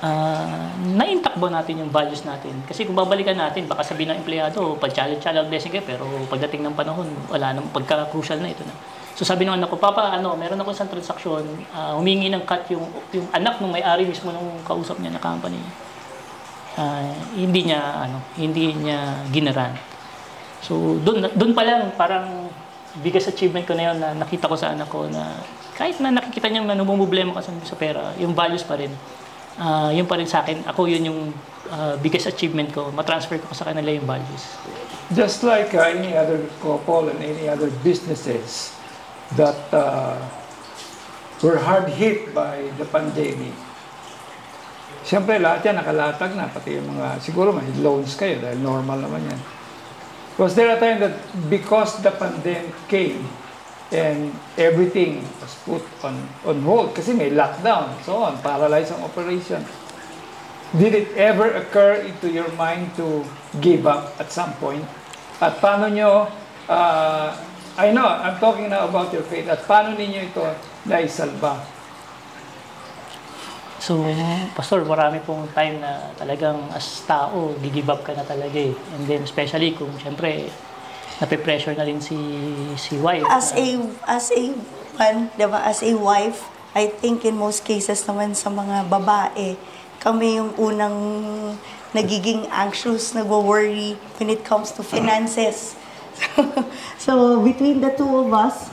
ah, 0.03 0.69
na-intact 0.83 1.39
ba 1.39 1.49
natin 1.49 1.85
yung 1.85 1.93
values 1.93 2.25
natin? 2.27 2.53
Kasi 2.69 2.85
kung 2.85 2.97
babalikan 2.97 3.37
natin, 3.37 3.69
baka 3.69 3.87
sabihin 3.87 4.13
ng 4.17 4.21
empleyado, 4.25 4.77
pag-challenge 4.77 5.23
challenge 5.23 5.49
blessing 5.49 5.73
kayo, 5.73 5.85
pero 5.85 6.05
pagdating 6.29 6.65
ng 6.67 6.75
panahon, 6.77 7.09
wala 7.29 7.57
nang 7.57 7.69
pagka-crucial 7.73 8.41
na 8.41 8.53
ito 8.53 8.65
na. 8.67 8.75
So 9.17 9.25
sabi 9.25 9.49
ng 9.49 9.57
anak 9.57 9.73
ko, 9.73 9.81
Papa, 9.81 10.13
ano, 10.13 10.37
meron 10.37 10.61
ako 10.61 10.77
isang 10.77 10.93
transaksyon, 10.93 11.45
ah, 11.73 11.97
humingi 11.97 12.29
ng 12.29 12.45
cut 12.45 12.69
yung, 12.69 12.85
yung 13.17 13.29
anak 13.33 13.61
ng 13.63 13.73
may-ari 13.73 14.05
mismo 14.05 14.29
nung 14.33 14.61
kausap 14.67 15.01
niya 15.01 15.17
na 15.17 15.21
company. 15.23 15.61
Ah, 16.77 17.01
hindi 17.33 17.73
niya, 17.73 17.81
ano, 18.05 18.21
hindi 18.37 18.77
niya 18.77 19.25
ginaran. 19.33 19.73
So 20.61 20.99
doon 21.01 21.31
doon 21.37 21.53
pa 21.55 21.63
lang 21.63 21.95
parang 21.95 22.51
biggest 23.05 23.29
achievement 23.31 23.69
ko 23.69 23.77
na 23.77 23.93
yun 23.93 23.97
na 24.01 24.17
nakita 24.17 24.49
ko 24.49 24.57
sa 24.57 24.73
anak 24.73 24.89
ko 24.89 25.05
na 25.07 25.37
kahit 25.77 26.01
na 26.01 26.09
nakikita 26.09 26.49
niya 26.49 26.65
na 26.65 26.73
namumblema 26.73 27.37
ka 27.37 27.45
sa 27.45 27.77
pera, 27.77 28.17
yung 28.17 28.33
values 28.33 28.65
pa 28.65 28.81
rin. 28.81 28.89
Ah, 29.57 29.89
yun 29.89 30.05
pa 30.05 30.21
rin 30.21 30.29
sa 30.29 30.45
akin. 30.45 30.69
Ako 30.69 30.85
yun 30.85 31.09
yung 31.09 31.21
ah, 31.73 31.97
biggest 31.97 32.29
achievement 32.29 32.69
ko. 32.73 32.93
Matransfer 32.93 33.41
ko 33.41 33.53
sa 33.57 33.65
kanila 33.65 33.89
yung 33.89 34.05
values. 34.05 34.45
Just 35.15 35.47
like 35.47 35.73
uh, 35.73 35.87
any 35.87 36.19
other 36.19 36.43
couple 36.61 37.09
and 37.09 37.19
any 37.23 37.47
other 37.47 37.71
businesses 37.81 38.75
that 39.39 39.57
uh, 39.71 40.19
were 41.41 41.57
hard 41.63 41.89
hit 41.95 42.35
by 42.35 42.69
the 42.77 42.87
pandemic. 42.91 43.55
Siyempre, 45.07 45.39
lahat 45.39 45.63
yan 45.63 45.79
nakalatag 45.79 46.35
na, 46.35 46.51
pati 46.51 46.83
yung 46.83 46.91
mga, 46.91 47.23
siguro 47.23 47.55
may 47.55 47.63
loans 47.79 48.19
kayo 48.19 48.43
dahil 48.43 48.59
normal 48.59 49.07
naman 49.07 49.23
yan. 49.31 49.41
Was 50.37 50.59
there 50.59 50.75
a 50.75 50.79
time 50.83 50.99
that 50.99 51.17
because 51.49 52.03
the 52.03 52.11
pandemic 52.11 52.75
came 52.91 53.25
and 53.95 54.35
everything 54.59 55.23
was 55.39 55.55
put 55.63 55.85
on, 56.03 56.27
on 56.43 56.59
hold 56.63 56.91
kasi 56.95 57.15
may 57.15 57.31
lockdown, 57.31 57.95
so 58.03 58.27
on, 58.27 58.35
paralyzed 58.43 58.91
ang 58.91 59.03
operation. 59.07 59.63
Did 60.75 60.93
it 60.95 61.09
ever 61.15 61.55
occur 61.55 62.03
into 62.03 62.27
your 62.27 62.51
mind 62.59 62.91
to 62.99 63.23
give 63.63 63.87
up 63.87 64.19
at 64.19 64.35
some 64.35 64.51
point? 64.59 64.83
At 65.39 65.63
paano 65.63 65.87
nyo, 65.87 66.27
uh, 66.67 67.29
I 67.79 67.93
know, 67.93 68.09
I'm 68.09 68.41
talking 68.43 68.73
now 68.73 68.89
about 68.89 69.13
your 69.15 69.23
faith, 69.23 69.47
at 69.47 69.63
paano 69.69 69.95
ninyo 69.95 70.33
ito 70.33 70.43
naisalba? 70.89 71.63
So, 73.77 74.03
Pastor, 74.59 74.83
marami 74.83 75.23
pong 75.23 75.47
time 75.55 75.79
na 75.79 76.11
talagang 76.19 76.59
as 76.75 77.07
tao, 77.07 77.55
gigive 77.63 77.87
up 77.93 78.03
ka 78.03 78.19
na 78.19 78.27
talaga 78.27 78.59
eh. 78.59 78.75
And 78.99 79.07
then, 79.07 79.23
especially 79.23 79.79
kung 79.79 79.95
siyempre, 80.01 80.51
nape-pressure 81.21 81.75
na 81.77 81.85
rin 81.85 82.01
si, 82.01 82.17
si 82.77 83.01
wife. 83.01 83.25
as 83.29 83.57
a 83.57 83.67
as 84.05 84.29
a 84.33 84.53
one, 84.97 85.33
'di 85.37 85.47
ba, 85.49 85.65
as 85.65 85.81
a 85.81 85.93
wife, 85.97 86.49
I 86.77 86.93
think 86.93 87.25
in 87.25 87.37
most 87.41 87.65
cases 87.65 88.05
naman 88.05 88.37
sa 88.37 88.53
mga 88.53 88.89
babae, 88.89 89.57
kami 90.01 90.37
yung 90.37 90.53
unang 90.61 90.99
nagiging 91.97 92.45
anxious, 92.53 93.17
nagwo-worry 93.17 93.97
when 94.21 94.29
it 94.29 94.45
comes 94.45 94.69
to 94.77 94.85
finances. 94.85 95.73
so, 97.01 97.41
between 97.41 97.81
the 97.81 97.93
two 97.97 98.09
of 98.09 98.29
us, 98.33 98.69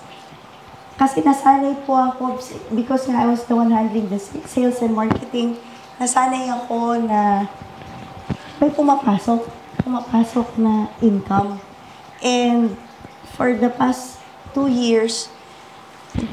kasi 1.00 1.24
nasanay 1.24 1.80
po 1.88 1.96
ako, 1.96 2.40
because 2.76 3.08
nga 3.08 3.24
I 3.24 3.28
was 3.32 3.48
the 3.48 3.56
one 3.56 3.72
handling 3.72 4.12
the 4.12 4.20
sales 4.20 4.84
and 4.84 4.92
marketing, 4.92 5.56
nasanay 5.96 6.52
ako 6.52 7.00
na 7.00 7.48
may 8.60 8.72
pumapasok. 8.72 9.64
pumapasok 9.84 10.48
na 10.64 10.88
income. 11.04 11.60
And 12.24 12.80
for 13.36 13.52
the 13.52 13.70
past 13.70 14.24
two 14.56 14.72
years, 14.72 15.28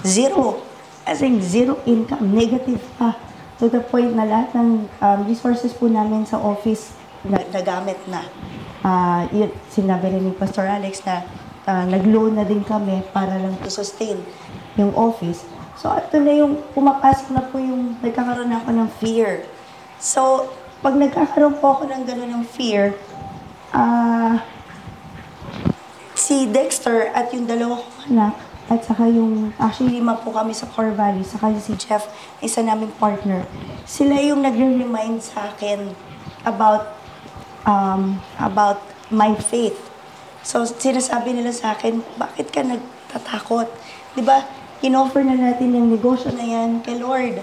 zero. 0.06 0.62
As 1.04 1.20
in, 1.20 1.42
zero 1.42 1.82
income. 1.84 2.30
Negative 2.30 2.80
pa. 2.94 3.18
To 3.58 3.68
the 3.68 3.82
point 3.82 4.14
na 4.16 4.24
lahat 4.24 4.56
ng 4.56 4.88
um, 4.88 5.20
resources 5.28 5.74
po 5.74 5.90
namin 5.90 6.24
sa 6.24 6.40
office 6.40 6.96
na, 7.26 7.42
nagamit 7.52 7.98
na. 8.08 8.24
Ah, 8.80 9.28
yun, 9.28 9.52
sinabi 9.68 10.08
rin 10.08 10.24
ni 10.24 10.32
Pastor 10.32 10.64
Alex 10.64 11.04
na 11.04 11.26
ah, 11.68 11.84
nag-loan 11.84 12.40
na 12.40 12.48
din 12.48 12.64
kami 12.64 13.04
para 13.12 13.36
lang 13.36 13.52
to 13.60 13.68
sustain 13.68 14.16
yung 14.80 14.94
office. 14.96 15.44
So, 15.76 15.92
ito 15.92 16.20
na 16.20 16.32
yung 16.32 16.60
pumapasok 16.72 17.28
na 17.32 17.44
po 17.44 17.60
yung 17.60 18.00
nagkakaroon 18.00 18.48
na 18.48 18.60
ako 18.60 18.70
ng 18.72 18.88
fear. 19.00 19.44
So, 20.00 20.48
pag 20.80 20.96
nagkakaroon 20.96 21.60
po 21.60 21.76
ako 21.76 21.88
ng 21.88 22.02
gano'n 22.08 22.32
ng 22.40 22.44
fear, 22.48 22.96
ah, 23.76 24.40
si 26.30 26.46
Dexter 26.46 27.10
at 27.10 27.34
yung 27.34 27.50
dalawa 27.50 27.82
kong 27.82 28.14
anak, 28.14 28.38
at 28.70 28.86
saka 28.86 29.10
yung, 29.10 29.50
actually 29.58 29.98
lima 29.98 30.14
po 30.14 30.30
kami 30.30 30.54
sa 30.54 30.70
Core 30.70 30.94
Valley, 30.94 31.26
saka 31.26 31.50
si 31.58 31.74
Jeff, 31.74 32.06
isa 32.38 32.62
naming 32.62 32.94
partner, 33.02 33.42
sila 33.82 34.14
yung 34.22 34.46
nagre-remind 34.46 35.26
sa 35.26 35.50
akin 35.50 35.90
about, 36.46 36.94
um, 37.66 38.22
about 38.38 38.78
my 39.10 39.34
faith. 39.34 39.74
So, 40.46 40.62
sinasabi 40.62 41.34
nila 41.34 41.50
sa 41.50 41.74
akin, 41.74 41.98
bakit 42.14 42.54
ka 42.54 42.62
nagtatakot? 42.62 43.66
Di 44.14 44.22
ba, 44.22 44.46
in-offer 44.86 45.26
na 45.26 45.34
natin 45.34 45.74
yung 45.74 45.90
negosyo 45.90 46.30
na 46.30 46.46
yan 46.46 46.78
kay 46.86 46.94
Lord. 47.02 47.42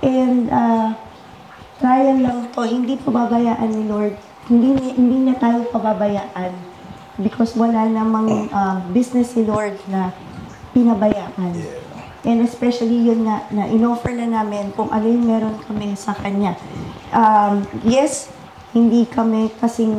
And, 0.00 0.48
uh, 0.48 0.96
trial 1.84 2.16
lang 2.24 2.48
to, 2.56 2.64
hindi 2.64 2.96
pababayaan 2.96 3.76
ni 3.76 3.84
Lord. 3.84 4.16
Hindi, 4.48 4.96
hindi 4.96 5.28
niya 5.28 5.36
tayo 5.36 5.68
pababayaan 5.68 6.75
because 7.20 7.56
wala 7.56 7.88
namang 7.88 8.52
uh, 8.52 8.80
business 8.92 9.32
si 9.32 9.44
Lord 9.44 9.76
na 9.88 10.12
pinabayaan. 10.76 11.56
And 12.26 12.42
especially 12.42 13.06
yun 13.06 13.24
nga, 13.24 13.46
na 13.54 13.70
in-offer 13.70 14.10
na 14.10 14.26
namin 14.26 14.74
kung 14.74 14.90
ano 14.90 15.06
yung 15.06 15.24
meron 15.24 15.56
kami 15.62 15.94
sa 15.94 16.12
Kanya. 16.12 16.58
Um, 17.14 17.62
yes, 17.86 18.28
hindi 18.74 19.06
kami 19.06 19.48
kasing 19.62 19.94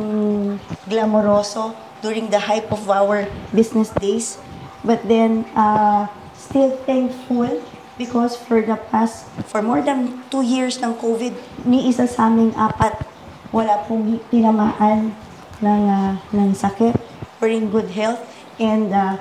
glamoroso 0.86 1.72
during 2.04 2.30
the 2.30 2.38
hype 2.38 2.70
of 2.70 2.84
our 2.86 3.26
business 3.50 3.90
days. 3.96 4.38
But 4.84 5.02
then, 5.08 5.48
uh, 5.56 6.06
still 6.38 6.76
thankful 6.86 7.58
because 7.98 8.38
for 8.38 8.62
the 8.62 8.78
past, 8.94 9.26
for 9.50 9.58
more 9.60 9.82
than 9.82 10.22
two 10.30 10.46
years 10.46 10.78
ng 10.78 10.94
COVID, 11.00 11.34
ni 11.66 11.90
isa 11.90 12.06
sa 12.06 12.30
aming 12.30 12.54
apat, 12.54 13.02
wala 13.50 13.82
pong 13.88 14.22
tinamaan 14.30 15.16
ng, 15.58 15.82
ah, 15.90 16.14
ng 16.30 16.54
sakit. 16.54 17.07
We're 17.38 17.54
in 17.54 17.70
good 17.70 17.94
health 17.94 18.18
and 18.58 18.90
uh, 18.90 19.14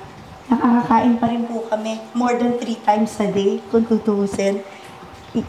nakakakain 0.49 1.21
pa 1.21 1.25
rin 1.29 1.45
po 1.45 1.61
kami 1.69 2.01
more 2.17 2.33
than 2.33 2.57
three 2.57 2.79
times 2.81 3.13
a 3.21 3.29
day 3.29 3.61
kung 3.69 3.85
tutuusin. 3.85 4.65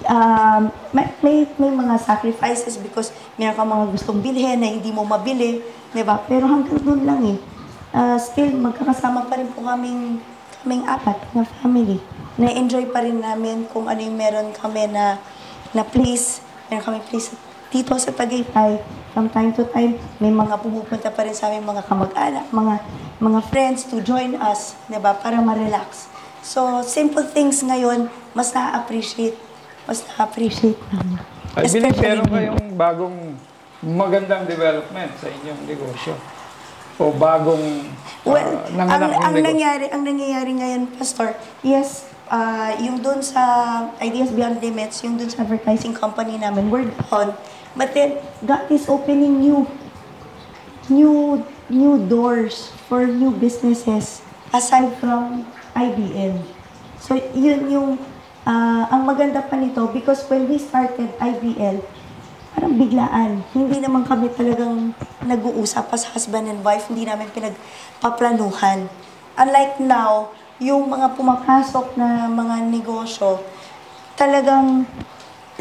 Um, 0.05 0.69
may, 0.93 1.09
may, 1.25 1.37
may 1.57 1.73
mga 1.73 1.97
sacrifices 2.05 2.77
because 2.77 3.09
meron 3.41 3.57
ka 3.57 3.65
mga 3.65 3.87
gustong 3.97 4.21
bilhin 4.21 4.61
na 4.61 4.69
hindi 4.69 4.93
mo 4.93 5.01
mabili, 5.09 5.65
di 5.97 6.05
ba? 6.05 6.21
Pero 6.29 6.45
hanggang 6.45 6.77
doon 6.85 7.01
lang 7.09 7.23
eh. 7.25 7.39
Uh, 7.89 8.21
still, 8.21 8.53
magkakasama 8.53 9.33
pa 9.33 9.41
rin 9.41 9.49
po 9.49 9.65
kaming, 9.65 10.21
kaming 10.61 10.85
apat 10.85 11.17
na 11.33 11.49
family. 11.65 12.05
Na-enjoy 12.37 12.93
pa 12.93 13.01
rin 13.01 13.17
namin 13.17 13.65
kung 13.73 13.89
ano 13.89 13.97
yung 14.05 14.19
meron 14.19 14.53
kami 14.53 14.93
na, 14.93 15.17
na 15.73 15.89
place. 15.89 16.45
Meron 16.69 16.85
kami 16.85 17.01
place 17.09 17.33
dito 17.73 17.97
sa 17.97 18.13
Tagaytay. 18.13 18.85
From 19.19 19.35
time 19.35 19.51
to 19.59 19.67
time, 19.75 19.99
may 20.23 20.31
mga 20.31 20.63
pumupunta 20.63 21.11
pa 21.11 21.27
rin 21.27 21.35
sa 21.35 21.51
aming 21.51 21.67
mga 21.67 21.91
kamag-anak, 21.91 22.55
mga, 22.55 22.75
mga 23.19 23.41
friends 23.51 23.83
to 23.91 23.99
join 23.99 24.39
us, 24.39 24.79
di 24.87 24.95
ba? 24.95 25.11
Para 25.11 25.43
ma-relax. 25.43 26.07
So, 26.47 26.87
simple 26.87 27.27
things 27.27 27.59
ngayon, 27.67 28.07
mas 28.31 28.55
na-appreciate. 28.55 29.35
Mas 29.91 30.07
na-appreciate 30.07 30.79
namin. 30.95 31.19
I 31.59 31.67
believe 31.67 31.99
meron 31.99 32.31
me. 32.31 32.47
kayong 32.47 32.67
bagong 32.79 33.19
magandang 33.83 34.47
development 34.47 35.11
sa 35.19 35.27
inyong 35.35 35.67
negosyo. 35.67 36.15
O 37.03 37.11
bagong 37.11 37.91
uh, 38.23 38.39
Well, 38.39 38.71
ang, 38.71 38.87
ang 38.87 39.35
negosyo. 39.35 39.43
nangyari, 39.51 39.85
ang 39.91 40.03
nangyayari 40.07 40.53
ngayon, 40.63 40.95
Pastor, 40.95 41.35
yes, 41.67 42.07
ah, 42.31 42.71
yung 42.79 43.03
doon 43.03 43.19
sa 43.19 43.43
Ideas 43.99 44.31
Beyond 44.31 44.63
Limits, 44.63 45.03
yung 45.03 45.19
doon 45.19 45.27
sa 45.27 45.43
advertising 45.43 45.91
company 45.91 46.39
namin, 46.39 46.71
we're 46.71 46.87
on. 47.11 47.35
But 47.79 47.95
then, 47.95 48.19
God 48.43 48.67
is 48.75 48.91
opening 48.91 49.39
new, 49.39 49.71
new, 50.91 51.47
new 51.71 51.95
doors 52.11 52.75
for 52.91 53.07
new 53.07 53.31
businesses 53.31 54.19
aside 54.51 54.99
from 54.99 55.47
IBL. 55.79 56.43
So, 56.99 57.15
yun 57.39 57.71
yung, 57.71 57.91
ah, 58.43 58.91
ang 58.91 59.07
maganda 59.07 59.39
pa 59.47 59.55
nito, 59.55 59.87
because 59.95 60.27
when 60.27 60.51
we 60.51 60.59
started 60.59 61.07
IBL, 61.23 61.79
parang 62.59 62.75
biglaan. 62.75 63.47
Hindi 63.55 63.79
naman 63.79 64.03
kami 64.03 64.35
talagang 64.35 64.91
nag-uusap 65.23 65.95
as 65.95 66.11
husband 66.11 66.51
and 66.51 66.67
wife, 66.67 66.91
hindi 66.91 67.07
namin 67.07 67.31
pinagpaplanuhan. 67.31 68.91
Unlike 69.39 69.79
now, 69.87 70.35
yung 70.59 70.91
mga 70.91 71.15
pumapasok 71.15 71.95
na 71.95 72.27
mga 72.27 72.67
negosyo, 72.67 73.39
talagang 74.19 74.83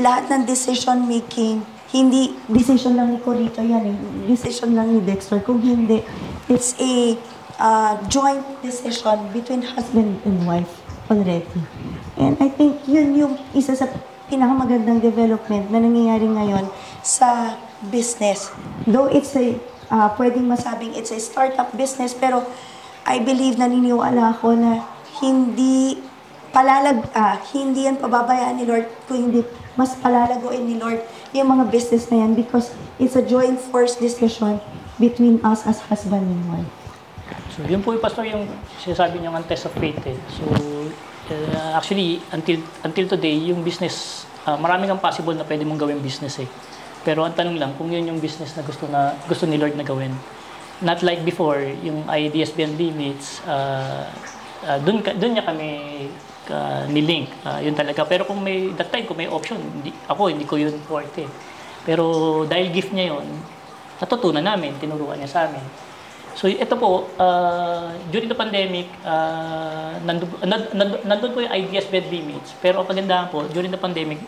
lahat 0.02 0.26
ng 0.34 0.42
decision 0.50 1.06
making, 1.06 1.62
hindi 1.92 2.36
decision 2.52 3.00
lang 3.00 3.16
ni 3.16 3.20
Corito 3.24 3.64
yan, 3.64 3.84
eh. 3.88 3.96
decision 4.28 4.76
lang 4.76 4.92
ni 4.92 5.00
Dexter. 5.00 5.40
Kung 5.44 5.64
hindi, 5.64 6.04
it's 6.52 6.76
a 6.80 7.16
uh, 7.60 7.96
joint 8.12 8.44
decision 8.60 9.32
between 9.32 9.64
husband 9.64 10.20
and 10.28 10.44
wife 10.44 10.84
already. 11.08 11.48
And 12.20 12.36
I 12.44 12.52
think 12.52 12.84
yun 12.90 13.16
yung 13.16 13.34
isa 13.56 13.78
sa 13.78 13.88
pinakamagandang 14.28 15.00
development 15.00 15.72
na 15.72 15.80
nangyayari 15.80 16.28
ngayon 16.28 16.68
sa 17.06 17.56
business. 17.88 18.52
Though 18.84 19.08
it's 19.08 19.32
a, 19.40 19.56
uh, 19.88 20.12
pwedeng 20.20 20.52
masabing 20.52 20.98
it's 21.00 21.16
a 21.16 21.20
startup 21.24 21.72
business, 21.72 22.12
pero 22.12 22.44
I 23.08 23.24
believe, 23.24 23.56
naniniwala 23.56 24.36
ako 24.36 24.60
na 24.60 24.84
hindi 25.24 25.96
palalag, 26.58 27.06
ah, 27.14 27.38
hindi 27.54 27.86
yan 27.86 28.02
pababayaan 28.02 28.58
ni 28.58 28.66
Lord, 28.66 28.90
kung 29.06 29.30
hindi 29.30 29.46
mas 29.78 29.94
palalaguin 30.02 30.66
ni 30.66 30.82
Lord 30.82 31.06
yung 31.38 31.54
mga 31.54 31.70
business 31.70 32.10
na 32.10 32.26
yan 32.26 32.34
because 32.34 32.74
it's 32.98 33.14
a 33.14 33.22
joint 33.22 33.62
force 33.62 33.94
decision 33.94 34.58
between 34.98 35.38
us 35.46 35.70
as 35.70 35.78
husband 35.86 36.26
and 36.26 36.42
wife. 36.50 36.74
So, 37.54 37.62
yun 37.62 37.86
po 37.86 37.94
yung 37.94 38.02
pastor 38.02 38.26
yung 38.26 38.50
sinasabi 38.82 39.22
niyo 39.22 39.30
ang 39.38 39.46
test 39.46 39.70
of 39.70 39.74
faith 39.78 40.02
eh. 40.10 40.18
So, 40.34 40.50
uh, 41.30 41.78
actually, 41.78 42.26
until 42.34 42.58
until 42.82 43.06
today, 43.06 43.38
yung 43.38 43.62
business, 43.62 44.26
uh, 44.50 44.58
maraming 44.58 44.90
ang 44.90 44.98
possible 44.98 45.38
na 45.38 45.46
pwede 45.46 45.62
mong 45.62 45.78
gawin 45.78 46.02
business 46.02 46.42
eh. 46.42 46.50
Pero 47.06 47.22
ang 47.22 47.38
tanong 47.38 47.62
lang, 47.62 47.78
kung 47.78 47.94
yun 47.94 48.10
yung 48.10 48.18
business 48.18 48.58
na 48.58 48.66
gusto 48.66 48.90
na 48.90 49.14
gusto 49.30 49.46
ni 49.46 49.62
Lord 49.62 49.78
na 49.78 49.86
gawin. 49.86 50.10
Not 50.82 51.06
like 51.06 51.22
before, 51.22 51.62
yung 51.86 52.10
ideas 52.10 52.58
limits, 52.58 53.46
uh, 53.46 54.10
uh, 54.66 54.78
dun, 54.82 55.06
ka, 55.06 55.14
dun 55.18 55.38
niya 55.38 55.46
kami 55.46 55.70
uh, 56.50 56.84
nilink. 56.90 57.30
Uh, 57.44 57.60
yun 57.64 57.76
talaga. 57.76 58.04
Pero 58.08 58.24
kung 58.28 58.40
may, 58.42 58.72
that 58.76 58.90
time, 58.92 59.06
kung 59.06 59.20
may 59.20 59.30
option, 59.30 59.60
hindi, 59.60 59.92
ako, 60.08 60.32
hindi 60.32 60.46
ko 60.48 60.56
yun 60.60 60.74
forte. 60.86 61.28
Pero 61.88 62.44
dahil 62.44 62.72
gift 62.72 62.92
niya 62.92 63.16
yun, 63.16 63.26
natutunan 63.98 64.44
namin, 64.44 64.76
tinuruan 64.78 65.18
niya 65.18 65.30
sa 65.30 65.40
amin. 65.48 65.64
So 66.38 66.46
ito 66.46 66.78
po, 66.78 67.10
uh, 67.18 67.90
during 68.14 68.30
the 68.30 68.38
pandemic, 68.38 68.86
uh, 69.02 69.98
nandun, 70.06 70.30
nandun, 70.46 71.02
nandun 71.02 71.32
po 71.34 71.42
yung 71.42 71.54
ideas 71.54 71.90
bed 71.90 72.06
limits. 72.14 72.54
Pero 72.62 72.84
ang 72.84 72.88
kagandahan 72.88 73.34
po, 73.34 73.48
during 73.50 73.74
the 73.74 73.82
pandemic, 73.82 74.22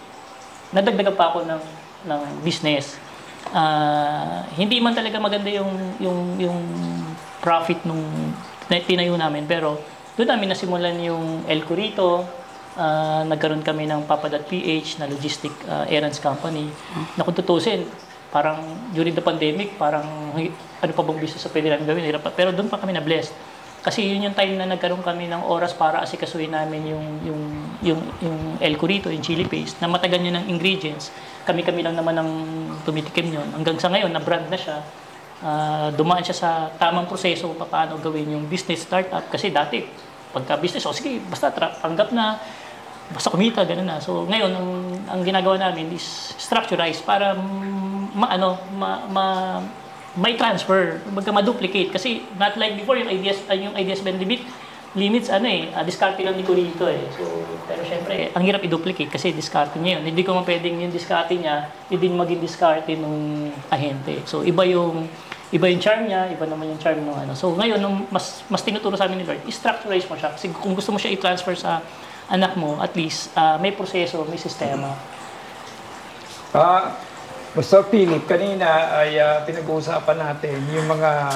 nadagdagan 0.74 1.14
pa 1.14 1.30
ako 1.30 1.46
ng, 1.46 1.62
ng 2.10 2.22
business. 2.42 2.98
Uh, 3.54 4.42
hindi 4.58 4.82
man 4.82 4.98
talaga 4.98 5.22
maganda 5.22 5.54
yung, 5.54 5.70
yung, 6.02 6.20
yung 6.42 6.60
profit 7.46 7.78
nung 7.86 8.02
na 8.70 8.82
tinayo 8.82 9.14
namin. 9.18 9.46
Pero 9.46 9.78
doon 10.20 10.36
namin 10.36 10.52
nasimulan 10.52 11.00
yung 11.00 11.48
El 11.48 11.64
Curito, 11.64 12.28
uh, 12.76 13.24
nagkaroon 13.24 13.64
kami 13.64 13.88
ng 13.88 14.04
Papa.ph 14.04 15.00
na 15.00 15.08
logistic 15.08 15.56
uh, 15.64 15.88
errands 15.88 16.20
company. 16.20 16.68
Na 17.16 17.24
kung 17.24 17.32
tutusin, 17.32 17.88
parang 18.28 18.60
during 18.92 19.16
the 19.16 19.24
pandemic, 19.24 19.80
parang 19.80 20.36
ano 20.36 20.92
pa 20.92 21.04
bang 21.08 21.20
business 21.24 21.48
sa 21.48 21.52
pwede 21.56 21.72
namin 21.72 21.88
gawin, 21.88 22.04
hirap 22.04 22.28
pa. 22.28 22.36
Pero 22.36 22.52
doon 22.52 22.68
pa 22.68 22.76
kami 22.76 23.00
na-blessed. 23.00 23.32
Kasi 23.80 24.12
yun 24.12 24.28
yung 24.28 24.36
time 24.36 24.60
na 24.60 24.68
nagkaroon 24.68 25.00
kami 25.00 25.32
ng 25.32 25.40
oras 25.48 25.72
para 25.72 26.04
asikasuhin 26.04 26.52
namin 26.52 26.92
yung, 26.92 27.06
yung, 27.24 27.42
yung, 27.80 28.02
yung 28.20 28.38
El 28.60 28.76
Curito, 28.76 29.08
yung 29.08 29.24
chili 29.24 29.48
paste, 29.48 29.80
na 29.80 29.88
matagal 29.88 30.20
niya 30.20 30.36
ng 30.36 30.52
ingredients. 30.52 31.16
Kami-kami 31.48 31.80
lang 31.80 31.96
naman 31.96 32.20
ang 32.20 32.32
tumitikim 32.84 33.32
yun. 33.32 33.48
Hanggang 33.56 33.80
sa 33.80 33.88
ngayon, 33.88 34.12
na-brand 34.12 34.52
na 34.52 34.60
siya. 34.60 34.84
Uh, 35.40 35.88
dumaan 35.96 36.20
siya 36.20 36.36
sa 36.36 36.50
tamang 36.76 37.08
proseso 37.08 37.48
kung 37.48 37.64
paano 37.72 37.96
gawin 38.04 38.36
yung 38.36 38.52
business 38.52 38.84
startup. 38.84 39.24
Kasi 39.32 39.48
dati, 39.48 40.09
pagka 40.30 40.58
business, 40.62 40.86
oh 40.86 40.94
sige, 40.94 41.22
basta 41.26 41.50
tra- 41.50 41.76
tanggap 41.82 42.14
na, 42.14 42.38
basta 43.10 43.34
kumita, 43.34 43.66
gano'n 43.66 43.88
na. 43.88 43.98
So 43.98 44.26
ngayon, 44.30 44.52
ang, 44.54 44.70
ang 45.10 45.22
ginagawa 45.26 45.58
namin 45.58 45.90
is 45.94 46.34
structurize 46.38 47.02
para 47.02 47.34
ma, 48.14 48.30
ano, 48.30 48.62
ma, 48.78 49.06
ma, 49.10 49.26
may 50.18 50.38
transfer, 50.38 51.02
magka 51.14 51.34
ma-duplicate. 51.34 51.90
Kasi 51.94 52.26
not 52.38 52.58
like 52.58 52.78
before, 52.78 52.98
yung 52.98 53.10
ideas, 53.10 53.42
uh, 53.50 53.58
yung 53.58 53.74
ideas 53.74 54.02
band 54.02 54.22
limit, 54.22 54.42
limits, 54.98 55.30
ano 55.30 55.46
eh, 55.46 55.70
uh, 55.70 55.86
discarte 55.86 56.22
lang 56.26 56.34
ni 56.34 56.46
Kulito 56.46 56.90
eh. 56.90 57.02
So, 57.14 57.46
pero 57.70 57.82
syempre, 57.86 58.34
ang 58.34 58.42
hirap 58.42 58.62
i-duplicate 58.66 59.10
kasi 59.10 59.34
discarte 59.34 59.78
niya 59.78 60.02
yun. 60.02 60.14
Hindi 60.14 60.22
ko 60.26 60.34
man 60.34 60.46
pwedeng 60.46 60.82
yung 60.82 60.94
discarte 60.94 61.38
niya, 61.38 61.70
hindi 61.90 62.10
maging 62.10 62.42
discarte 62.42 62.98
nung 62.98 63.50
ahente. 63.70 64.26
So, 64.26 64.42
iba 64.42 64.66
yung 64.66 65.06
iba 65.50 65.66
yung 65.66 65.82
charm 65.82 66.06
niya, 66.06 66.30
iba 66.30 66.46
naman 66.46 66.70
yung 66.70 66.82
charm 66.82 67.02
ng 67.02 67.18
ano. 67.26 67.34
So, 67.34 67.58
ngayon, 67.58 67.82
nung 67.82 68.06
mas, 68.14 68.46
mas 68.54 68.62
tinuturo 68.62 68.94
sa 68.94 69.10
amin 69.10 69.22
ni 69.22 69.26
Lord, 69.26 69.42
i-structurize 69.50 70.06
mo 70.06 70.14
siya. 70.14 70.30
Kasi 70.38 70.54
kung 70.54 70.78
gusto 70.78 70.94
mo 70.94 71.02
siya 71.02 71.10
i-transfer 71.10 71.58
sa 71.58 71.82
anak 72.30 72.54
mo, 72.54 72.78
at 72.78 72.94
least, 72.94 73.34
ah, 73.34 73.58
may 73.58 73.74
proseso, 73.74 74.22
may 74.30 74.38
sistema. 74.38 74.94
Ah, 76.54 76.94
Pastor 77.58 77.90
Philip, 77.90 78.30
kanina 78.30 78.94
ay 79.02 79.18
ah, 79.18 79.42
pinag-uusapan 79.42 80.18
natin 80.22 80.62
yung 80.70 80.86
mga 80.86 81.34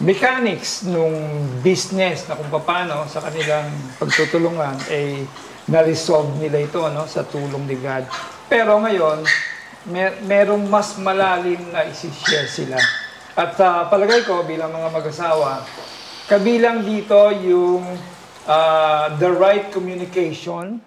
mechanics 0.00 0.88
nung 0.88 1.44
business 1.60 2.24
na 2.30 2.38
kung 2.38 2.48
paano 2.64 3.04
sa 3.10 3.20
kanilang 3.20 3.68
pagtutulungan 4.00 4.78
ay 4.88 5.28
na-resolve 5.68 6.32
nila 6.40 6.64
ito 6.64 6.80
no, 6.88 7.04
sa 7.04 7.28
tulong 7.28 7.68
ni 7.68 7.76
God. 7.76 8.08
Pero 8.48 8.80
ngayon, 8.80 9.20
mer- 9.92 10.16
merong 10.24 10.64
mas 10.64 10.96
malalim 10.96 11.60
na 11.68 11.84
isi-share 11.84 12.48
sila. 12.48 12.80
At 13.38 13.54
sa 13.54 13.86
palagay 13.86 14.26
ko 14.26 14.42
bilang 14.42 14.74
mga 14.74 14.90
mag-asawa, 14.90 15.62
kabilang 16.26 16.82
dito 16.82 17.30
yung 17.30 17.86
ah, 18.50 19.14
the 19.14 19.30
right 19.30 19.70
communication 19.70 20.82